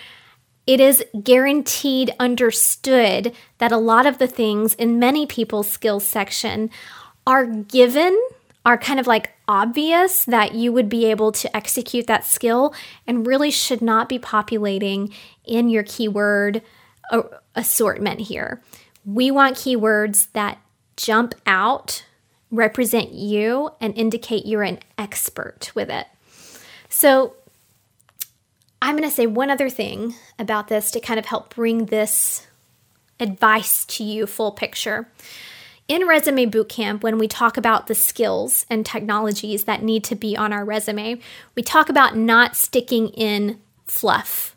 It 0.67 0.81
is 0.81 1.05
guaranteed 1.23 2.15
understood 2.21 3.35
that 3.59 3.73
a 3.73 3.79
lot 3.79 4.07
of 4.07 4.19
the 4.19 4.29
things 4.29 4.75
in 4.75 4.99
many 4.99 5.27
people's 5.27 5.69
skills 5.69 6.07
section 6.07 6.71
are 7.27 7.47
given, 7.47 8.19
are 8.65 8.79
kind 8.79 9.01
of 9.01 9.07
like 9.07 9.33
obvious 9.49 10.25
that 10.25 10.55
you 10.55 10.73
would 10.73 10.88
be 10.88 11.07
able 11.07 11.33
to 11.33 11.57
execute 11.57 12.07
that 12.07 12.25
skill 12.25 12.75
and 13.07 13.27
really 13.27 13.51
should 13.51 13.83
not 13.83 14.09
be 14.09 14.19
populating 14.19 15.12
in 15.45 15.69
your 15.69 15.83
keyword 15.83 16.62
assortment 17.55 18.21
here. 18.21 18.62
We 19.05 19.31
want 19.31 19.57
keywords 19.57 20.29
that 20.33 20.59
jump 20.97 21.35
out, 21.47 22.05
represent 22.51 23.12
you, 23.12 23.71
and 23.81 23.97
indicate 23.97 24.47
you're 24.47 24.62
an 24.62 24.79
expert 24.97 25.73
with 25.75 25.91
it. 25.91 26.07
So, 26.88 27.35
I'm 28.81 28.97
going 28.97 29.09
to 29.09 29.15
say 29.15 29.27
one 29.27 29.49
other 29.49 29.71
thing 29.71 30.17
about 30.41 30.67
this 30.67 30.91
to 30.91 31.01
kind 31.01 31.19
of 31.21 31.27
help 31.27 31.55
bring 31.55 31.87
this 31.87 32.49
advice 33.21 33.85
to 33.85 34.03
you 34.05 34.27
full 34.27 34.51
picture. 34.51 35.09
In 35.88 36.07
Resume 36.07 36.47
Bootcamp, 36.47 37.03
when 37.03 37.19
we 37.19 37.29
talk 37.29 37.57
about 37.57 37.87
the 37.87 37.95
skills 37.95 38.67
and 38.69 38.85
technologies 38.85 39.65
that 39.65 39.83
need 39.83 40.05
to 40.05 40.15
be 40.15 40.37
on 40.37 40.53
our 40.53 40.65
resume, 40.65 41.21
we 41.55 41.62
talk 41.62 41.88
about 41.88 42.17
not 42.17 42.57
sticking 42.57 43.09
in 43.09 43.61
fluff. 43.87 44.52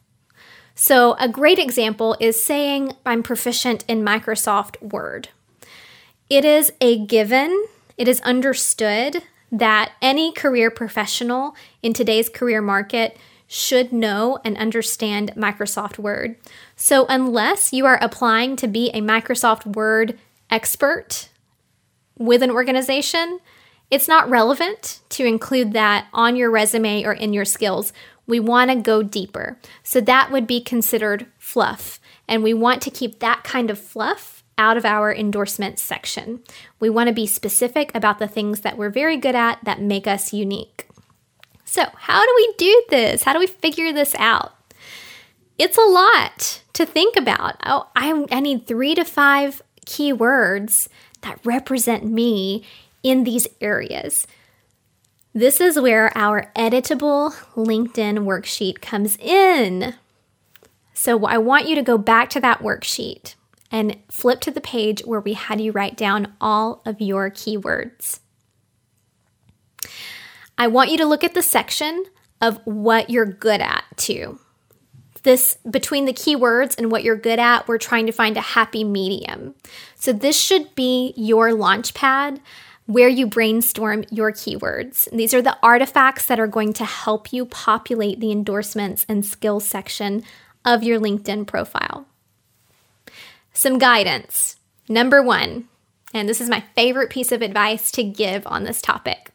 So, 0.77 1.15
a 1.17 1.29
great 1.29 1.57
example 1.57 2.17
is 2.19 2.43
saying 2.43 2.91
I'm 3.05 3.23
proficient 3.23 3.85
in 3.87 4.03
Microsoft 4.03 4.81
Word. 4.81 5.29
It 6.29 6.43
is 6.43 6.73
a 6.81 7.05
given, 7.05 7.65
it 7.97 8.09
is 8.09 8.19
understood 8.21 9.23
that 9.53 9.93
any 10.01 10.33
career 10.33 10.69
professional 10.69 11.55
in 11.81 11.93
today's 11.93 12.27
career 12.27 12.61
market 12.61 13.17
should 13.47 13.93
know 13.93 14.37
and 14.43 14.57
understand 14.57 15.31
Microsoft 15.37 15.97
Word. 15.97 16.35
So, 16.75 17.05
unless 17.07 17.71
you 17.71 17.85
are 17.85 17.99
applying 18.01 18.57
to 18.57 18.67
be 18.67 18.89
a 18.89 18.99
Microsoft 18.99 19.65
Word 19.77 20.19
expert 20.49 21.29
with 22.17 22.43
an 22.43 22.51
organization, 22.51 23.39
it's 23.89 24.09
not 24.09 24.29
relevant 24.29 24.99
to 25.09 25.25
include 25.25 25.73
that 25.73 26.07
on 26.11 26.35
your 26.35 26.51
resume 26.51 27.05
or 27.05 27.13
in 27.13 27.31
your 27.31 27.45
skills. 27.45 27.93
We 28.27 28.39
want 28.39 28.71
to 28.71 28.75
go 28.77 29.03
deeper. 29.03 29.57
So 29.83 30.01
that 30.01 30.31
would 30.31 30.47
be 30.47 30.61
considered 30.61 31.27
fluff. 31.37 31.99
And 32.27 32.43
we 32.43 32.53
want 32.53 32.81
to 32.83 32.89
keep 32.89 33.19
that 33.19 33.43
kind 33.43 33.69
of 33.69 33.79
fluff 33.79 34.43
out 34.57 34.77
of 34.77 34.85
our 34.85 35.13
endorsement 35.13 35.79
section. 35.79 36.41
We 36.79 36.89
want 36.89 37.07
to 37.07 37.13
be 37.13 37.27
specific 37.27 37.91
about 37.93 38.19
the 38.19 38.27
things 38.27 38.61
that 38.61 38.77
we're 38.77 38.89
very 38.89 39.17
good 39.17 39.35
at 39.35 39.63
that 39.63 39.81
make 39.81 40.07
us 40.07 40.33
unique. 40.33 40.87
So, 41.65 41.83
how 41.95 42.25
do 42.25 42.33
we 42.35 42.53
do 42.57 42.83
this? 42.89 43.23
How 43.23 43.33
do 43.33 43.39
we 43.39 43.47
figure 43.47 43.91
this 43.91 44.15
out? 44.15 44.53
It's 45.57 45.77
a 45.77 45.81
lot 45.81 46.61
to 46.73 46.85
think 46.85 47.15
about. 47.17 47.55
Oh, 47.65 47.89
I, 47.95 48.25
I 48.31 48.39
need 48.39 48.67
three 48.67 48.95
to 48.95 49.03
five 49.03 49.61
keywords 49.85 50.87
that 51.21 51.39
represent 51.43 52.05
me 52.05 52.63
in 53.03 53.23
these 53.23 53.47
areas. 53.61 54.27
This 55.35 55.59
is 55.59 55.77
where 55.77 56.17
our 56.17 56.49
editable 56.55 57.33
LinkedIn 57.55 58.19
worksheet 58.19 58.79
comes 58.79 59.17
in. 59.17 59.93
So 60.93 61.25
I 61.25 61.37
want 61.39 61.67
you 61.67 61.75
to 61.75 61.81
go 61.81 61.97
back 61.97 62.29
to 62.29 62.39
that 62.39 62.59
worksheet 62.59 63.35
and 63.69 63.97
flip 64.09 64.39
to 64.41 64.51
the 64.51 64.61
page 64.61 65.01
where 65.03 65.19
we 65.19 65.33
had 65.33 65.59
you 65.59 65.73
write 65.73 65.97
down 65.97 66.33
all 66.39 66.81
of 66.85 67.01
your 67.01 67.29
keywords. 67.29 68.19
I 70.57 70.67
want 70.67 70.91
you 70.91 70.97
to 70.99 71.05
look 71.05 71.25
at 71.25 71.33
the 71.33 71.41
section 71.41 72.05
of 72.39 72.61
what 72.63 73.09
you're 73.09 73.25
good 73.25 73.59
at 73.59 73.83
too. 73.97 74.39
This 75.23 75.57
between 75.69 76.05
the 76.05 76.13
keywords 76.13 76.77
and 76.77 76.89
what 76.89 77.03
you're 77.03 77.17
good 77.17 77.39
at, 77.39 77.67
we're 77.67 77.77
trying 77.77 78.05
to 78.05 78.13
find 78.13 78.37
a 78.37 78.41
happy 78.41 78.85
medium. 78.85 79.55
So 79.95 80.13
this 80.13 80.39
should 80.39 80.73
be 80.75 81.13
your 81.17 81.53
launch 81.53 81.93
pad 81.93 82.39
where 82.85 83.09
you 83.09 83.25
brainstorm 83.27 84.03
your 84.11 84.31
keywords. 84.31 85.09
These 85.11 85.33
are 85.33 85.41
the 85.41 85.57
artifacts 85.63 86.25
that 86.27 86.39
are 86.39 86.47
going 86.47 86.73
to 86.73 86.85
help 86.85 87.33
you 87.33 87.45
populate 87.45 88.19
the 88.19 88.31
endorsements 88.31 89.05
and 89.09 89.25
skills 89.25 89.65
section 89.65 90.23
of 90.63 90.83
your 90.83 90.99
LinkedIn 90.99 91.47
profile. 91.47 92.05
Some 93.53 93.77
guidance. 93.79 94.57
Number 94.87 95.21
one, 95.21 95.67
and 96.13 96.29
this 96.29 96.41
is 96.41 96.49
my 96.49 96.63
favorite 96.75 97.09
piece 97.09 97.31
of 97.31 97.41
advice 97.41 97.91
to 97.93 98.03
give 98.03 98.45
on 98.45 98.63
this 98.63 98.81
topic 98.81 99.31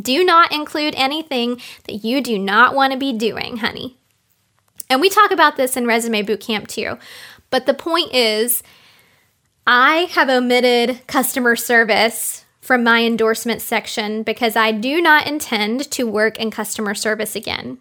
do 0.00 0.24
not 0.24 0.52
include 0.52 0.94
anything 0.96 1.60
that 1.84 2.04
you 2.04 2.20
do 2.20 2.38
not 2.38 2.74
want 2.74 2.92
to 2.92 2.98
be 2.98 3.12
doing, 3.12 3.58
honey. 3.58 3.96
And 4.90 5.00
we 5.00 5.10
talk 5.10 5.30
about 5.30 5.56
this 5.56 5.76
in 5.76 5.86
Resume 5.86 6.22
Bootcamp 6.22 6.68
too. 6.68 6.98
But 7.50 7.66
the 7.66 7.74
point 7.74 8.14
is, 8.14 8.62
I 9.66 10.08
have 10.12 10.28
omitted 10.28 11.06
customer 11.06 11.56
service 11.56 12.44
from 12.68 12.84
my 12.84 13.02
endorsement 13.02 13.62
section 13.62 14.22
because 14.22 14.54
I 14.54 14.72
do 14.72 15.00
not 15.00 15.26
intend 15.26 15.90
to 15.90 16.06
work 16.06 16.38
in 16.38 16.50
customer 16.50 16.94
service 16.94 17.34
again. 17.34 17.78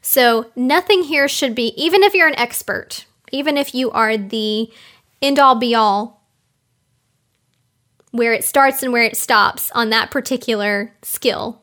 So, 0.00 0.50
nothing 0.56 1.02
here 1.02 1.28
should 1.28 1.54
be, 1.54 1.74
even 1.76 2.02
if 2.02 2.14
you're 2.14 2.28
an 2.28 2.38
expert, 2.38 3.04
even 3.32 3.58
if 3.58 3.74
you 3.74 3.90
are 3.90 4.16
the 4.16 4.72
end 5.20 5.38
all 5.38 5.56
be 5.56 5.74
all, 5.74 6.22
where 8.12 8.32
it 8.32 8.44
starts 8.44 8.82
and 8.82 8.94
where 8.94 9.02
it 9.02 9.18
stops 9.18 9.70
on 9.72 9.90
that 9.90 10.10
particular 10.10 10.94
skill. 11.02 11.60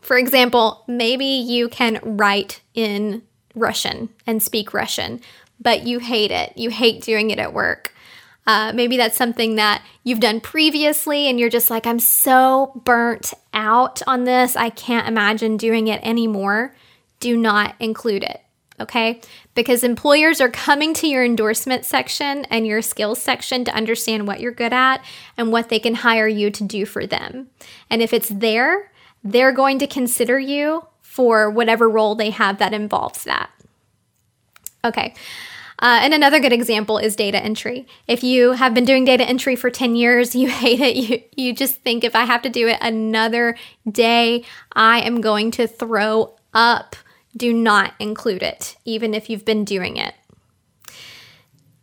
For 0.00 0.16
example, 0.16 0.84
maybe 0.88 1.26
you 1.26 1.68
can 1.68 2.00
write 2.02 2.62
in 2.72 3.20
Russian 3.54 4.08
and 4.26 4.42
speak 4.42 4.72
Russian, 4.72 5.20
but 5.60 5.86
you 5.86 5.98
hate 5.98 6.30
it. 6.30 6.56
You 6.56 6.70
hate 6.70 7.02
doing 7.02 7.30
it 7.30 7.38
at 7.38 7.52
work. 7.52 7.92
Uh, 8.46 8.72
maybe 8.74 8.96
that's 8.96 9.16
something 9.16 9.56
that 9.56 9.82
you've 10.04 10.20
done 10.20 10.40
previously 10.40 11.26
and 11.28 11.40
you're 11.40 11.50
just 11.50 11.68
like, 11.68 11.86
I'm 11.86 11.98
so 11.98 12.80
burnt 12.84 13.34
out 13.52 14.02
on 14.06 14.24
this. 14.24 14.54
I 14.54 14.70
can't 14.70 15.08
imagine 15.08 15.56
doing 15.56 15.88
it 15.88 16.00
anymore. 16.04 16.74
Do 17.18 17.36
not 17.36 17.74
include 17.80 18.22
it, 18.22 18.40
okay? 18.78 19.20
Because 19.56 19.82
employers 19.82 20.40
are 20.40 20.48
coming 20.48 20.94
to 20.94 21.08
your 21.08 21.24
endorsement 21.24 21.84
section 21.84 22.44
and 22.44 22.66
your 22.66 22.82
skills 22.82 23.20
section 23.20 23.64
to 23.64 23.74
understand 23.74 24.28
what 24.28 24.38
you're 24.38 24.52
good 24.52 24.72
at 24.72 25.04
and 25.36 25.50
what 25.50 25.68
they 25.68 25.80
can 25.80 25.96
hire 25.96 26.28
you 26.28 26.50
to 26.52 26.62
do 26.62 26.86
for 26.86 27.04
them. 27.04 27.48
And 27.90 28.00
if 28.00 28.12
it's 28.12 28.28
there, 28.28 28.92
they're 29.24 29.52
going 29.52 29.80
to 29.80 29.88
consider 29.88 30.38
you 30.38 30.86
for 31.02 31.50
whatever 31.50 31.88
role 31.88 32.14
they 32.14 32.30
have 32.30 32.58
that 32.58 32.74
involves 32.74 33.24
that. 33.24 33.50
Okay. 34.84 35.14
Uh, 35.78 36.00
and 36.02 36.14
another 36.14 36.40
good 36.40 36.52
example 36.52 36.98
is 36.98 37.16
data 37.16 37.38
entry. 37.38 37.86
If 38.06 38.24
you 38.24 38.52
have 38.52 38.72
been 38.72 38.84
doing 38.86 39.04
data 39.04 39.24
entry 39.24 39.56
for 39.56 39.70
10 39.70 39.94
years, 39.94 40.34
you 40.40 40.48
hate 40.48 40.80
it, 40.80 40.96
you, 40.96 41.22
you 41.36 41.54
just 41.54 41.76
think 41.82 42.04
if 42.04 42.16
I 42.16 42.24
have 42.24 42.42
to 42.42 42.48
do 42.48 42.68
it 42.68 42.78
another 42.80 43.56
day, 43.90 44.44
I 44.72 45.00
am 45.00 45.20
going 45.20 45.50
to 45.52 45.66
throw 45.66 46.34
up. 46.54 46.96
Do 47.36 47.52
not 47.52 47.92
include 47.98 48.42
it, 48.42 48.76
even 48.86 49.12
if 49.12 49.28
you've 49.28 49.44
been 49.44 49.64
doing 49.64 49.98
it. 49.98 50.14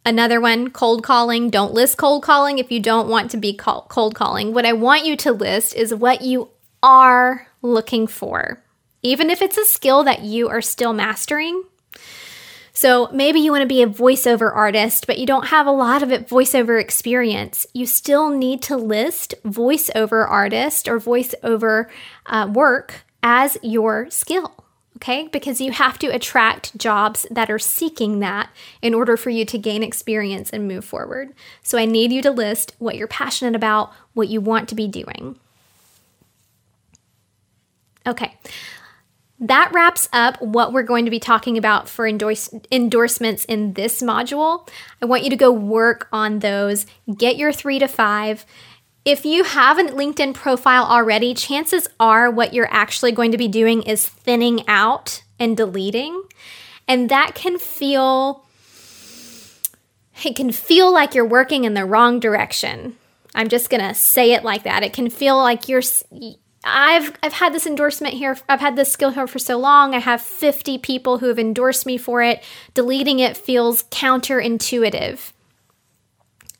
Another 0.06 0.42
one, 0.42 0.72
cold 0.72 1.04
calling. 1.04 1.50
Don't 1.50 1.74
list 1.74 1.98
cold 1.98 2.24
calling 2.24 2.58
if 2.58 2.72
you 2.72 2.80
don't 2.80 3.08
want 3.08 3.32
to 3.32 3.38
be 3.38 3.54
cold 3.54 4.16
calling. 4.16 4.54
What 4.54 4.66
I 4.66 4.74
want 4.74 5.06
you 5.06 5.16
to 5.18 5.32
list 5.32 5.76
is 5.76 5.94
what 5.94 6.22
you 6.24 6.50
are 6.82 7.48
looking 7.62 8.08
for. 8.08 8.64
even 9.04 9.30
if 9.30 9.42
it's 9.42 9.58
a 9.58 9.66
skill 9.66 10.04
that 10.06 10.22
you 10.24 10.50
are 10.50 10.62
still 10.62 10.94
mastering. 10.94 11.64
So 12.74 13.08
maybe 13.14 13.40
you 13.40 13.52
want 13.52 13.62
to 13.62 13.68
be 13.68 13.84
a 13.84 13.88
voiceover 13.88 14.54
artist, 14.54 15.06
but 15.06 15.20
you 15.20 15.28
don't 15.28 15.48
have 15.48 15.68
a 15.68 15.72
lot 15.72 16.02
of 16.02 16.12
it 16.12 16.28
voiceover 16.28 16.82
experience. 16.82 17.68
You 17.74 17.86
still 17.86 18.30
need 18.30 18.64
to 18.64 18.76
list 18.76 19.36
voiceover 19.46 20.28
artist 20.28 20.88
or 20.88 21.00
voiceover 21.00 21.86
uh, 22.26 22.50
work 22.52 23.06
as 23.22 23.58
your 23.62 24.10
skill. 24.10 24.56
Okay, 24.98 25.28
because 25.32 25.60
you 25.60 25.72
have 25.72 26.00
to 26.00 26.08
attract 26.08 26.78
jobs 26.78 27.26
that 27.30 27.50
are 27.50 27.60
seeking 27.60 28.20
that 28.20 28.50
in 28.82 28.94
order 28.94 29.18
for 29.18 29.32
you 29.32 29.44
to 29.44 29.58
gain 29.58 29.84
experience 29.84 30.50
and 30.52 30.68
move 30.68 30.86
forward. 30.86 31.34
So, 31.62 31.78
I 31.78 31.86
need 31.86 32.14
you 32.14 32.22
to 32.22 32.32
list 32.32 32.74
what 32.78 32.96
you're 32.96 33.08
passionate 33.08 33.56
about, 33.56 33.92
what 34.14 34.30
you 34.30 34.40
want 34.40 34.70
to 34.70 34.76
be 34.76 34.88
doing. 34.88 35.38
Okay, 38.06 38.38
that 39.44 39.72
wraps 39.74 40.08
up 40.14 40.42
what 40.42 40.72
we're 40.72 40.84
going 40.84 41.04
to 41.04 41.12
be 41.12 41.20
talking 41.20 41.58
about 41.58 41.90
for 41.90 42.08
endorse- 42.08 42.54
endorsements 42.72 43.44
in 43.46 43.74
this 43.74 44.02
module. 44.02 44.68
I 45.02 45.06
want 45.06 45.24
you 45.24 45.30
to 45.30 45.36
go 45.36 45.52
work 45.52 46.08
on 46.14 46.40
those, 46.40 46.86
get 47.18 47.36
your 47.36 47.52
three 47.52 47.78
to 47.80 47.88
five. 47.88 48.46
If 49.04 49.26
you 49.26 49.44
have 49.44 49.78
a 49.78 49.84
LinkedIn 49.84 50.34
profile 50.34 50.86
already, 50.86 51.34
chances 51.34 51.90
are 52.00 52.32
what 52.32 52.54
you're 52.54 52.72
actually 52.72 53.12
going 53.12 53.32
to 53.32 53.38
be 53.38 53.50
doing 53.50 53.84
is 53.84 54.08
thinning 54.08 54.64
out 54.68 55.24
and 55.38 55.58
deleting. 55.58 56.24
And 56.88 57.10
that 57.10 57.36
can 57.36 57.60
feel 57.60 58.46
it 60.24 60.38
can 60.38 60.54
feel 60.54 60.94
like 60.94 61.16
you're 61.16 61.26
working 61.26 61.66
in 61.66 61.74
the 61.74 61.86
wrong 61.86 62.22
direction. 62.22 62.96
I'm 63.36 63.50
just 63.50 63.70
going 63.70 63.86
to 63.86 63.94
say 63.94 64.32
it 64.34 64.44
like 64.44 64.64
that. 64.64 64.84
It 64.84 64.94
can 64.94 65.10
feel 65.10 65.38
like 65.38 65.68
you're 65.68 65.82
I've 66.64 67.14
I've 67.22 67.34
had 67.34 67.54
this 67.54 67.68
endorsement 67.68 68.16
here. 68.16 68.38
I've 68.48 68.60
had 68.60 68.76
this 68.76 68.92
skill 68.92 69.12
here 69.12 69.28
for 69.28 69.40
so 69.40 69.58
long. 69.58 69.94
I 69.94 70.00
have 70.00 70.22
50 70.22 70.78
people 70.78 71.18
who 71.20 71.28
have 71.28 71.40
endorsed 71.40 71.86
me 71.86 71.98
for 71.98 72.22
it. 72.22 72.44
Deleting 72.74 73.20
it 73.20 73.36
feels 73.36 73.84
counterintuitive. 73.84 75.32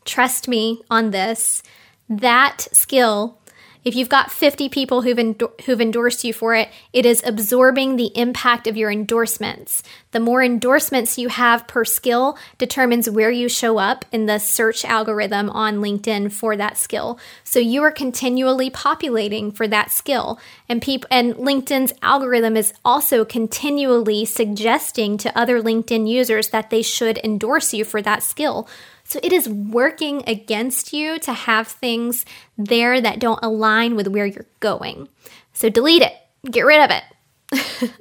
Trust 0.06 0.48
me 0.48 0.82
on 0.90 1.12
this. 1.12 1.64
That 2.10 2.68
skill 2.74 3.40
if 3.84 3.96
you've 3.96 4.10
got 4.10 4.32
50 4.32 4.70
people 4.70 5.02
who've, 5.02 5.20
endo- 5.20 5.54
who've 5.66 5.82
endorsed 5.82 6.24
you 6.24 6.34
for 6.34 6.56
it, 6.56 6.70
it 6.94 7.06
is 7.06 7.24
absorbing 7.26 7.96
the 7.96 8.12
impact 8.16 8.68
of 8.68 8.78
your 8.78 8.92
endorsements. 8.92 9.84
The 10.12 10.20
more 10.20 10.42
endorsements 10.42 11.18
you 11.18 11.30
have 11.30 11.68
per 11.68 11.84
skill 11.86 12.38
determines 12.58 13.10
where 13.10 13.32
you 13.32 13.50
show 13.50 13.78
up 13.78 14.06
in 14.12 14.26
the 14.26 14.40
search 14.40 14.86
algorithm 14.86 15.50
on 15.50 15.78
LinkedIn 15.78 16.32
for 16.32 16.56
that 16.56 16.78
skill. 16.78 17.20
So 17.44 17.60
you 17.60 17.84
are 17.84 17.92
continually 17.92 18.70
populating 18.70 19.52
for 19.52 19.68
that 19.68 19.92
skill. 19.92 20.40
And 20.70 20.82
people 20.82 21.08
and 21.12 21.36
LinkedIn's 21.36 21.94
algorithm 22.02 22.56
is 22.56 22.74
also 22.86 23.26
continually 23.26 24.26
suggesting 24.26 25.18
to 25.18 25.38
other 25.38 25.62
LinkedIn 25.62 26.08
users 26.08 26.50
that 26.50 26.70
they 26.70 26.82
should 26.82 27.20
endorse 27.24 27.74
you 27.74 27.84
for 27.84 28.02
that 28.02 28.24
skill. 28.24 28.68
So 29.04 29.20
it 29.22 29.34
is 29.34 29.50
working 29.50 30.24
against 30.28 30.94
you 30.94 31.20
to 31.20 31.34
have 31.34 31.68
things 31.68 32.26
there 32.58 33.00
that 33.02 33.20
don't 33.20 33.40
align 33.44 33.96
with 33.96 34.08
where 34.08 34.26
you're 34.26 34.46
going. 34.60 35.10
So 35.54 35.70
delete 35.70 36.02
it, 36.02 36.14
get 36.50 36.66
rid 36.66 36.82
of 36.82 36.90
it. 36.90 37.04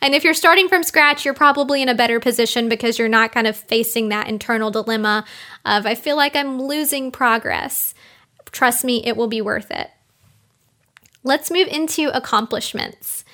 and 0.00 0.14
if 0.14 0.24
you're 0.24 0.34
starting 0.34 0.68
from 0.68 0.82
scratch, 0.82 1.24
you're 1.24 1.34
probably 1.34 1.82
in 1.82 1.88
a 1.88 1.94
better 1.94 2.20
position 2.20 2.68
because 2.68 2.98
you're 2.98 3.08
not 3.08 3.32
kind 3.32 3.46
of 3.46 3.56
facing 3.56 4.08
that 4.08 4.28
internal 4.28 4.70
dilemma 4.70 5.24
of, 5.64 5.84
I 5.84 5.94
feel 5.94 6.16
like 6.16 6.34
I'm 6.34 6.62
losing 6.62 7.10
progress. 7.10 7.94
Trust 8.50 8.84
me, 8.84 9.04
it 9.04 9.16
will 9.16 9.28
be 9.28 9.42
worth 9.42 9.70
it. 9.70 9.90
Let's 11.24 11.50
move 11.50 11.68
into 11.68 12.14
accomplishments. 12.16 13.24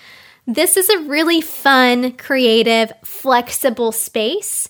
This 0.47 0.77
is 0.77 0.89
a 0.89 1.01
really 1.01 1.41
fun, 1.41 2.13
creative, 2.13 2.93
flexible 3.05 3.93
space 3.93 4.69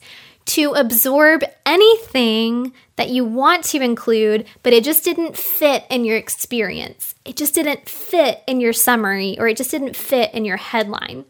to 0.48 0.72
absorb 0.72 1.42
anything 1.66 2.72
that 2.96 3.10
you 3.10 3.24
want 3.24 3.64
to 3.64 3.80
include, 3.80 4.46
but 4.62 4.72
it 4.72 4.82
just 4.82 5.04
didn't 5.04 5.36
fit 5.36 5.84
in 5.90 6.04
your 6.04 6.16
experience. 6.16 7.14
It 7.24 7.36
just 7.36 7.54
didn't 7.54 7.88
fit 7.88 8.42
in 8.46 8.60
your 8.60 8.72
summary, 8.72 9.38
or 9.38 9.46
it 9.46 9.56
just 9.56 9.70
didn't 9.70 9.94
fit 9.94 10.32
in 10.32 10.44
your 10.44 10.56
headline. 10.56 11.24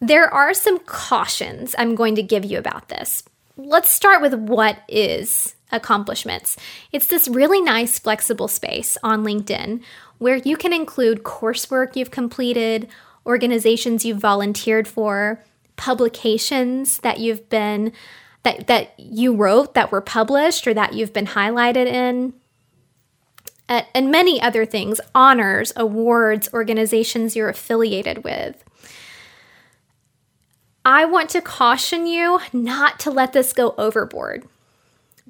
There 0.00 0.32
are 0.32 0.54
some 0.54 0.78
cautions 0.80 1.74
I'm 1.78 1.94
going 1.94 2.14
to 2.14 2.22
give 2.22 2.44
you 2.44 2.58
about 2.58 2.88
this. 2.88 3.24
Let's 3.56 3.90
start 3.90 4.22
with 4.22 4.34
what 4.34 4.78
is 4.88 5.54
accomplishments. 5.72 6.56
It's 6.92 7.06
this 7.06 7.26
really 7.26 7.60
nice, 7.60 7.98
flexible 7.98 8.48
space 8.48 8.96
on 9.02 9.24
LinkedIn 9.24 9.82
where 10.18 10.36
you 10.36 10.56
can 10.56 10.72
include 10.72 11.24
coursework 11.24 11.96
you've 11.96 12.10
completed, 12.10 12.88
organizations 13.24 14.04
you've 14.04 14.18
volunteered 14.18 14.86
for, 14.86 15.42
publications 15.76 16.98
that 16.98 17.18
you've 17.18 17.48
been 17.48 17.92
that 18.42 18.66
that 18.66 18.98
you 18.98 19.34
wrote 19.34 19.74
that 19.74 19.90
were 19.90 20.00
published 20.00 20.66
or 20.66 20.74
that 20.74 20.94
you've 20.94 21.12
been 21.12 21.26
highlighted 21.26 21.86
in. 21.86 22.34
And 23.68 24.12
many 24.12 24.40
other 24.40 24.64
things 24.64 25.00
honors 25.12 25.72
awards 25.74 26.48
organizations 26.54 27.34
you're 27.34 27.48
affiliated 27.48 28.22
with. 28.22 28.62
I 30.84 31.04
want 31.04 31.30
to 31.30 31.40
caution 31.40 32.06
you 32.06 32.38
not 32.52 33.00
to 33.00 33.10
let 33.10 33.32
this 33.32 33.52
go 33.52 33.74
overboard 33.76 34.46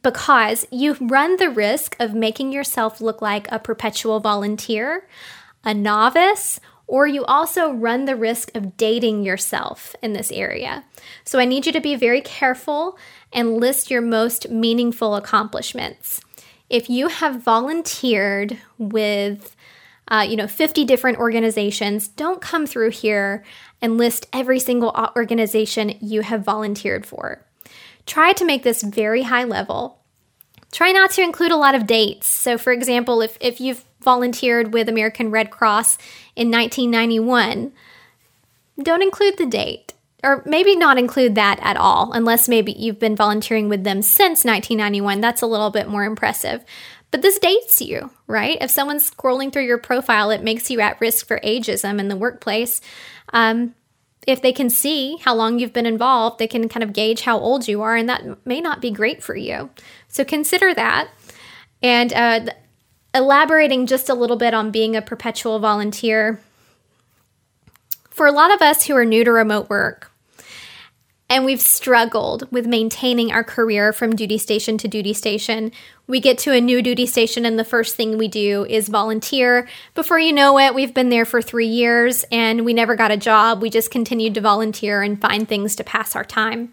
because 0.02 0.66
you 0.70 0.98
run 1.00 1.36
the 1.36 1.48
risk 1.48 1.96
of 1.98 2.12
making 2.12 2.52
yourself 2.52 3.00
look 3.00 3.22
like 3.22 3.50
a 3.50 3.58
perpetual 3.58 4.20
volunteer 4.20 5.08
a 5.66 5.74
novice 5.74 6.60
or 6.86 7.06
you 7.06 7.24
also 7.24 7.72
run 7.72 8.04
the 8.04 8.16
risk 8.16 8.54
of 8.54 8.76
dating 8.76 9.24
yourself 9.24 9.96
in 10.02 10.12
this 10.12 10.30
area. 10.30 10.84
So 11.24 11.38
I 11.38 11.44
need 11.44 11.66
you 11.66 11.72
to 11.72 11.80
be 11.80 11.96
very 11.96 12.20
careful 12.20 12.96
and 13.32 13.58
list 13.58 13.90
your 13.90 14.02
most 14.02 14.48
meaningful 14.50 15.16
accomplishments. 15.16 16.20
If 16.70 16.88
you 16.88 17.08
have 17.08 17.42
volunteered 17.42 18.58
with 18.78 19.56
uh, 20.08 20.24
you 20.28 20.36
know 20.36 20.46
50 20.46 20.84
different 20.84 21.18
organizations, 21.18 22.08
don't 22.08 22.40
come 22.40 22.66
through 22.66 22.90
here 22.90 23.44
and 23.82 23.98
list 23.98 24.26
every 24.32 24.60
single 24.60 24.94
organization 25.16 25.96
you 26.00 26.22
have 26.22 26.44
volunteered 26.44 27.04
for. 27.04 27.44
Try 28.06 28.32
to 28.34 28.44
make 28.44 28.62
this 28.62 28.82
very 28.82 29.22
high 29.22 29.44
level. 29.44 29.98
Try 30.72 30.92
not 30.92 31.10
to 31.12 31.22
include 31.22 31.52
a 31.52 31.56
lot 31.56 31.74
of 31.74 31.86
dates. 31.86 32.26
So, 32.26 32.58
for 32.58 32.72
example, 32.72 33.22
if, 33.22 33.38
if 33.40 33.60
you've 33.60 33.84
volunteered 34.00 34.72
with 34.72 34.88
American 34.88 35.30
Red 35.30 35.50
Cross 35.50 35.98
in 36.34 36.50
1991, 36.50 37.72
don't 38.82 39.02
include 39.02 39.38
the 39.38 39.46
date. 39.46 39.92
Or 40.24 40.42
maybe 40.44 40.74
not 40.74 40.98
include 40.98 41.34
that 41.36 41.60
at 41.62 41.76
all, 41.76 42.12
unless 42.12 42.48
maybe 42.48 42.72
you've 42.72 42.98
been 42.98 43.14
volunteering 43.14 43.68
with 43.68 43.84
them 43.84 44.02
since 44.02 44.44
1991. 44.44 45.20
That's 45.20 45.42
a 45.42 45.46
little 45.46 45.70
bit 45.70 45.88
more 45.88 46.04
impressive. 46.04 46.64
But 47.10 47.22
this 47.22 47.38
dates 47.38 47.80
you, 47.80 48.10
right? 48.26 48.58
If 48.60 48.70
someone's 48.70 49.08
scrolling 49.08 49.52
through 49.52 49.66
your 49.66 49.78
profile, 49.78 50.30
it 50.30 50.42
makes 50.42 50.70
you 50.70 50.80
at 50.80 51.00
risk 51.00 51.26
for 51.26 51.38
ageism 51.40 52.00
in 52.00 52.08
the 52.08 52.16
workplace. 52.16 52.80
Um, 53.32 53.74
if 54.26 54.42
they 54.42 54.52
can 54.52 54.68
see 54.68 55.16
how 55.18 55.34
long 55.34 55.58
you've 55.58 55.72
been 55.72 55.86
involved, 55.86 56.38
they 56.38 56.48
can 56.48 56.68
kind 56.68 56.82
of 56.82 56.92
gauge 56.92 57.20
how 57.20 57.38
old 57.38 57.68
you 57.68 57.82
are, 57.82 57.94
and 57.94 58.08
that 58.08 58.44
may 58.44 58.60
not 58.60 58.80
be 58.80 58.90
great 58.90 59.22
for 59.22 59.36
you. 59.36 59.70
So 60.16 60.24
consider 60.24 60.72
that. 60.72 61.10
And 61.82 62.10
uh, 62.14 62.46
elaborating 63.14 63.86
just 63.86 64.08
a 64.08 64.14
little 64.14 64.36
bit 64.36 64.54
on 64.54 64.70
being 64.70 64.96
a 64.96 65.02
perpetual 65.02 65.58
volunteer, 65.58 66.40
for 68.08 68.26
a 68.26 68.32
lot 68.32 68.50
of 68.50 68.62
us 68.62 68.86
who 68.86 68.96
are 68.96 69.04
new 69.04 69.24
to 69.24 69.30
remote 69.30 69.68
work, 69.68 70.10
and 71.28 71.44
we've 71.44 71.60
struggled 71.60 72.50
with 72.50 72.66
maintaining 72.66 73.30
our 73.30 73.44
career 73.44 73.92
from 73.92 74.16
duty 74.16 74.38
station 74.38 74.78
to 74.78 74.88
duty 74.88 75.12
station. 75.12 75.70
We 76.06 76.20
get 76.20 76.38
to 76.38 76.52
a 76.52 76.62
new 76.62 76.80
duty 76.80 77.04
station, 77.04 77.44
and 77.44 77.58
the 77.58 77.64
first 77.64 77.94
thing 77.94 78.16
we 78.16 78.28
do 78.28 78.64
is 78.64 78.88
volunteer. 78.88 79.68
Before 79.94 80.18
you 80.18 80.32
know 80.32 80.58
it, 80.58 80.74
we've 80.74 80.94
been 80.94 81.10
there 81.10 81.26
for 81.26 81.42
three 81.42 81.66
years 81.66 82.24
and 82.32 82.64
we 82.64 82.72
never 82.72 82.96
got 82.96 83.10
a 83.10 83.18
job. 83.18 83.60
We 83.60 83.68
just 83.68 83.90
continued 83.90 84.32
to 84.34 84.40
volunteer 84.40 85.02
and 85.02 85.20
find 85.20 85.46
things 85.46 85.76
to 85.76 85.84
pass 85.84 86.16
our 86.16 86.24
time 86.24 86.72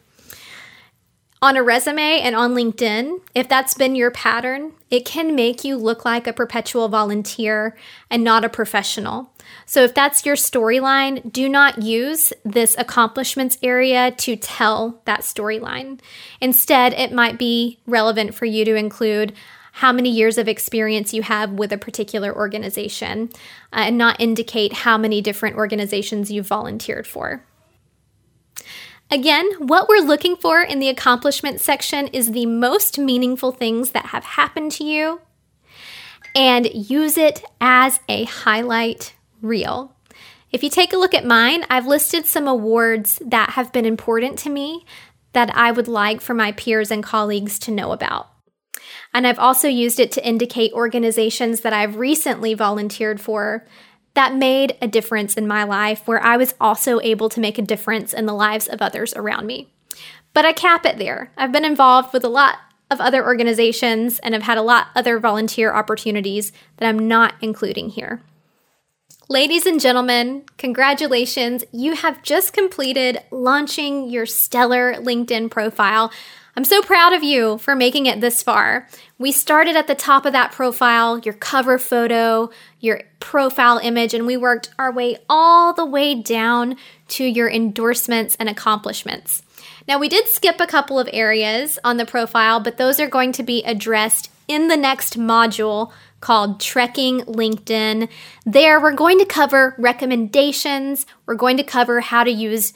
on 1.43 1.57
a 1.57 1.61
resume 1.61 2.21
and 2.21 2.37
on 2.37 2.53
LinkedIn, 2.53 3.19
if 3.35 3.49
that's 3.49 3.73
been 3.73 3.95
your 3.95 4.11
pattern, 4.11 4.71
it 4.89 5.03
can 5.03 5.35
make 5.35 5.65
you 5.65 5.75
look 5.75 6.05
like 6.05 6.25
a 6.25 6.31
perpetual 6.31 6.87
volunteer 6.87 7.75
and 8.09 8.23
not 8.23 8.45
a 8.45 8.49
professional. 8.49 9.29
So, 9.65 9.83
if 9.83 9.93
that's 9.93 10.25
your 10.25 10.37
storyline, 10.37 11.33
do 11.33 11.49
not 11.49 11.81
use 11.81 12.31
this 12.45 12.77
accomplishments 12.77 13.57
area 13.61 14.11
to 14.11 14.37
tell 14.37 15.01
that 15.03 15.19
storyline. 15.19 15.99
Instead, 16.39 16.93
it 16.93 17.11
might 17.11 17.37
be 17.37 17.77
relevant 17.85 18.33
for 18.33 18.45
you 18.45 18.63
to 18.63 18.75
include 18.75 19.33
how 19.73 19.91
many 19.91 20.09
years 20.09 20.37
of 20.37 20.47
experience 20.47 21.13
you 21.13 21.23
have 21.23 21.51
with 21.51 21.73
a 21.73 21.77
particular 21.77 22.33
organization 22.33 23.29
uh, 23.73 23.83
and 23.87 23.97
not 23.97 24.21
indicate 24.21 24.71
how 24.71 24.97
many 24.97 25.19
different 25.19 25.57
organizations 25.57 26.31
you've 26.31 26.47
volunteered 26.47 27.05
for. 27.05 27.43
Again, 29.13 29.45
what 29.59 29.87
we're 29.87 30.01
looking 30.01 30.35
for 30.35 30.63
in 30.63 30.79
the 30.79 30.89
accomplishment 30.89 31.61
section 31.61 32.07
is 32.07 32.31
the 32.31 32.47
most 32.47 32.97
meaningful 32.97 33.51
things 33.51 33.91
that 33.91 34.07
have 34.07 34.23
happened 34.23 34.71
to 34.71 34.83
you 34.83 35.21
and 36.33 36.67
use 36.73 37.15
it 37.15 37.43
as 37.61 37.99
a 38.09 38.23
highlight 38.23 39.13
reel. 39.39 39.95
If 40.51 40.63
you 40.63 40.69
take 40.71 40.93
a 40.93 40.97
look 40.97 41.13
at 41.13 41.27
mine, 41.27 41.63
I've 41.69 41.85
listed 41.85 42.25
some 42.25 42.47
awards 42.47 43.21
that 43.23 43.51
have 43.51 43.71
been 43.71 43.85
important 43.85 44.39
to 44.39 44.49
me 44.49 44.83
that 45.33 45.55
I 45.55 45.71
would 45.71 45.87
like 45.87 46.19
for 46.19 46.33
my 46.33 46.51
peers 46.51 46.89
and 46.89 47.03
colleagues 47.03 47.59
to 47.59 47.71
know 47.71 47.91
about. 47.91 48.31
And 49.13 49.27
I've 49.27 49.37
also 49.37 49.67
used 49.67 49.99
it 49.99 50.11
to 50.13 50.27
indicate 50.27 50.73
organizations 50.73 51.61
that 51.61 51.71
I've 51.71 51.97
recently 51.97 52.55
volunteered 52.55 53.21
for 53.21 53.67
that 54.15 54.35
made 54.35 54.77
a 54.81 54.87
difference 54.87 55.35
in 55.35 55.47
my 55.47 55.63
life, 55.63 56.07
where 56.07 56.21
I 56.21 56.37
was 56.37 56.53
also 56.61 56.99
able 57.01 57.29
to 57.29 57.39
make 57.39 57.57
a 57.57 57.63
difference 57.63 58.13
in 58.13 58.25
the 58.25 58.33
lives 58.33 58.67
of 58.67 58.81
others 58.81 59.13
around 59.15 59.47
me. 59.47 59.69
But 60.33 60.45
I 60.45 60.53
cap 60.53 60.85
it 60.85 60.97
there. 60.97 61.31
I've 61.37 61.51
been 61.51 61.65
involved 61.65 62.13
with 62.13 62.23
a 62.23 62.29
lot 62.29 62.57
of 62.89 63.01
other 63.01 63.25
organizations 63.25 64.19
and 64.19 64.33
have 64.33 64.43
had 64.43 64.57
a 64.57 64.61
lot 64.61 64.87
other 64.95 65.19
volunteer 65.19 65.73
opportunities 65.73 66.51
that 66.77 66.87
I'm 66.87 67.07
not 67.07 67.33
including 67.41 67.89
here. 67.89 68.21
Ladies 69.29 69.65
and 69.65 69.79
gentlemen, 69.79 70.43
congratulations. 70.57 71.63
You 71.71 71.95
have 71.95 72.21
just 72.23 72.53
completed 72.53 73.19
launching 73.31 74.09
your 74.09 74.25
stellar 74.25 74.95
LinkedIn 74.95 75.49
profile. 75.49 76.11
I'm 76.55 76.65
so 76.65 76.83
proud 76.83 77.13
of 77.13 77.23
you 77.23 77.57
for 77.57 77.75
making 77.75 78.05
it 78.05 78.21
this 78.21 78.43
far. 78.43 78.87
We 79.17 79.31
started 79.31 79.75
at 79.75 79.87
the 79.87 79.95
top 79.95 80.23
of 80.23 80.33
that 80.33 80.51
profile, 80.51 81.17
your 81.17 81.33
cover 81.33 81.79
photo, 81.79 82.51
your 82.79 83.01
profile 83.19 83.79
image, 83.79 84.13
and 84.13 84.27
we 84.27 84.37
worked 84.37 84.69
our 84.77 84.91
way 84.91 85.17
all 85.27 85.73
the 85.73 85.85
way 85.85 86.13
down 86.13 86.77
to 87.07 87.25
your 87.25 87.49
endorsements 87.49 88.35
and 88.39 88.49
accomplishments. 88.49 89.41
Now, 89.87 89.97
we 89.97 90.07
did 90.07 90.27
skip 90.27 90.59
a 90.59 90.67
couple 90.67 90.99
of 90.99 91.09
areas 91.11 91.79
on 91.83 91.97
the 91.97 92.05
profile, 92.05 92.59
but 92.59 92.77
those 92.77 92.99
are 92.99 93.07
going 93.07 93.31
to 93.31 93.43
be 93.43 93.63
addressed 93.63 94.29
in 94.47 94.67
the 94.67 94.77
next 94.77 95.17
module 95.17 95.91
called 96.21 96.59
Trekking 96.59 97.21
LinkedIn. 97.21 98.09
There, 98.45 98.79
we're 98.79 98.93
going 98.93 99.17
to 99.17 99.25
cover 99.25 99.75
recommendations, 99.79 101.07
we're 101.25 101.35
going 101.35 101.57
to 101.57 101.63
cover 101.63 101.99
how 101.99 102.23
to 102.23 102.31
use 102.31 102.73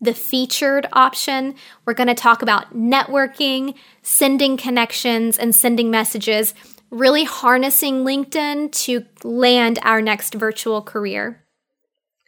the 0.00 0.14
featured 0.14 0.86
option. 0.92 1.54
We're 1.84 1.94
going 1.94 2.08
to 2.08 2.14
talk 2.14 2.42
about 2.42 2.74
networking, 2.74 3.74
sending 4.02 4.56
connections, 4.56 5.38
and 5.38 5.54
sending 5.54 5.90
messages, 5.90 6.54
really 6.90 7.24
harnessing 7.24 8.04
LinkedIn 8.04 8.72
to 8.84 9.04
land 9.24 9.78
our 9.82 10.00
next 10.00 10.34
virtual 10.34 10.82
career. 10.82 11.42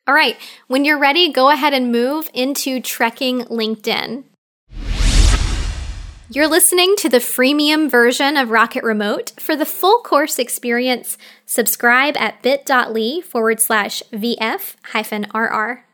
All 0.06 0.14
right, 0.14 0.36
when 0.66 0.84
you're 0.84 0.98
ready, 0.98 1.32
go 1.32 1.50
ahead 1.50 1.72
and 1.72 1.92
move 1.92 2.30
into 2.34 2.80
Trekking 2.80 3.42
LinkedIn. 3.42 4.24
You're 6.32 6.48
listening 6.48 6.94
to 6.98 7.08
the 7.08 7.18
freemium 7.18 7.90
version 7.90 8.36
of 8.36 8.50
Rocket 8.50 8.84
Remote. 8.84 9.32
For 9.40 9.56
the 9.56 9.66
full 9.66 10.00
course 10.02 10.38
experience, 10.38 11.18
subscribe 11.44 12.16
at 12.16 12.40
bit.ly 12.40 13.20
forward 13.22 13.60
slash 13.60 14.00
VF 14.12 14.76
hyphen 14.84 15.26
RR. 15.34 15.84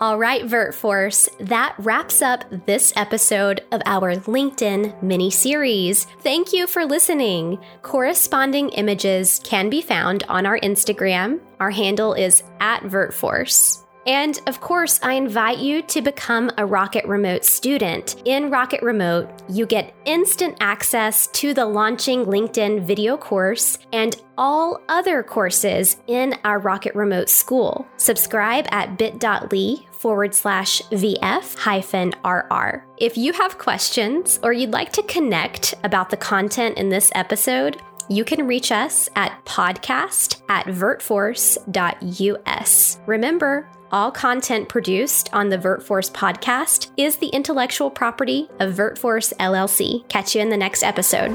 All 0.00 0.16
right, 0.16 0.44
VirtForce, 0.44 1.28
that 1.48 1.74
wraps 1.78 2.22
up 2.22 2.44
this 2.66 2.92
episode 2.94 3.64
of 3.72 3.82
our 3.84 4.14
LinkedIn 4.14 5.02
mini 5.02 5.28
series. 5.28 6.04
Thank 6.20 6.52
you 6.52 6.68
for 6.68 6.84
listening. 6.84 7.58
Corresponding 7.82 8.68
images 8.70 9.40
can 9.42 9.68
be 9.68 9.82
found 9.82 10.22
on 10.28 10.46
our 10.46 10.60
Instagram. 10.60 11.40
Our 11.58 11.72
handle 11.72 12.14
is 12.14 12.44
at 12.60 12.82
VirtForce. 12.82 13.87
And 14.06 14.40
of 14.46 14.60
course, 14.60 15.00
I 15.02 15.14
invite 15.14 15.58
you 15.58 15.82
to 15.82 16.00
become 16.00 16.50
a 16.56 16.64
Rocket 16.64 17.04
Remote 17.06 17.44
student. 17.44 18.22
In 18.24 18.50
Rocket 18.50 18.82
Remote, 18.82 19.28
you 19.48 19.66
get 19.66 19.94
instant 20.04 20.56
access 20.60 21.26
to 21.28 21.52
the 21.52 21.66
launching 21.66 22.24
LinkedIn 22.24 22.84
video 22.84 23.16
course 23.16 23.78
and 23.92 24.16
all 24.38 24.80
other 24.88 25.22
courses 25.22 25.96
in 26.06 26.34
our 26.44 26.58
Rocket 26.58 26.94
Remote 26.94 27.28
school. 27.28 27.86
Subscribe 27.96 28.66
at 28.70 28.96
bit.ly 28.96 29.86
forward 29.90 30.32
slash 30.32 30.80
VF 30.92 31.58
hyphen 31.58 32.14
RR. 32.24 32.84
If 32.98 33.18
you 33.18 33.32
have 33.32 33.58
questions 33.58 34.38
or 34.42 34.52
you'd 34.52 34.70
like 34.70 34.92
to 34.92 35.02
connect 35.02 35.74
about 35.84 36.10
the 36.10 36.16
content 36.16 36.78
in 36.78 36.88
this 36.88 37.10
episode, 37.14 37.82
you 38.08 38.24
can 38.24 38.46
reach 38.46 38.72
us 38.72 39.08
at 39.16 39.44
podcast 39.44 40.40
at 40.48 40.66
virtforce.us. 40.66 42.98
Remember, 43.06 43.68
all 43.90 44.10
content 44.10 44.68
produced 44.68 45.32
on 45.32 45.48
the 45.48 45.58
VirtForce 45.58 46.12
podcast 46.12 46.90
is 46.96 47.16
the 47.16 47.28
intellectual 47.28 47.90
property 47.90 48.48
of 48.60 48.74
VirtForce 48.74 49.34
LLC. 49.36 50.06
Catch 50.08 50.34
you 50.34 50.42
in 50.42 50.50
the 50.50 50.56
next 50.56 50.82
episode. 50.82 51.34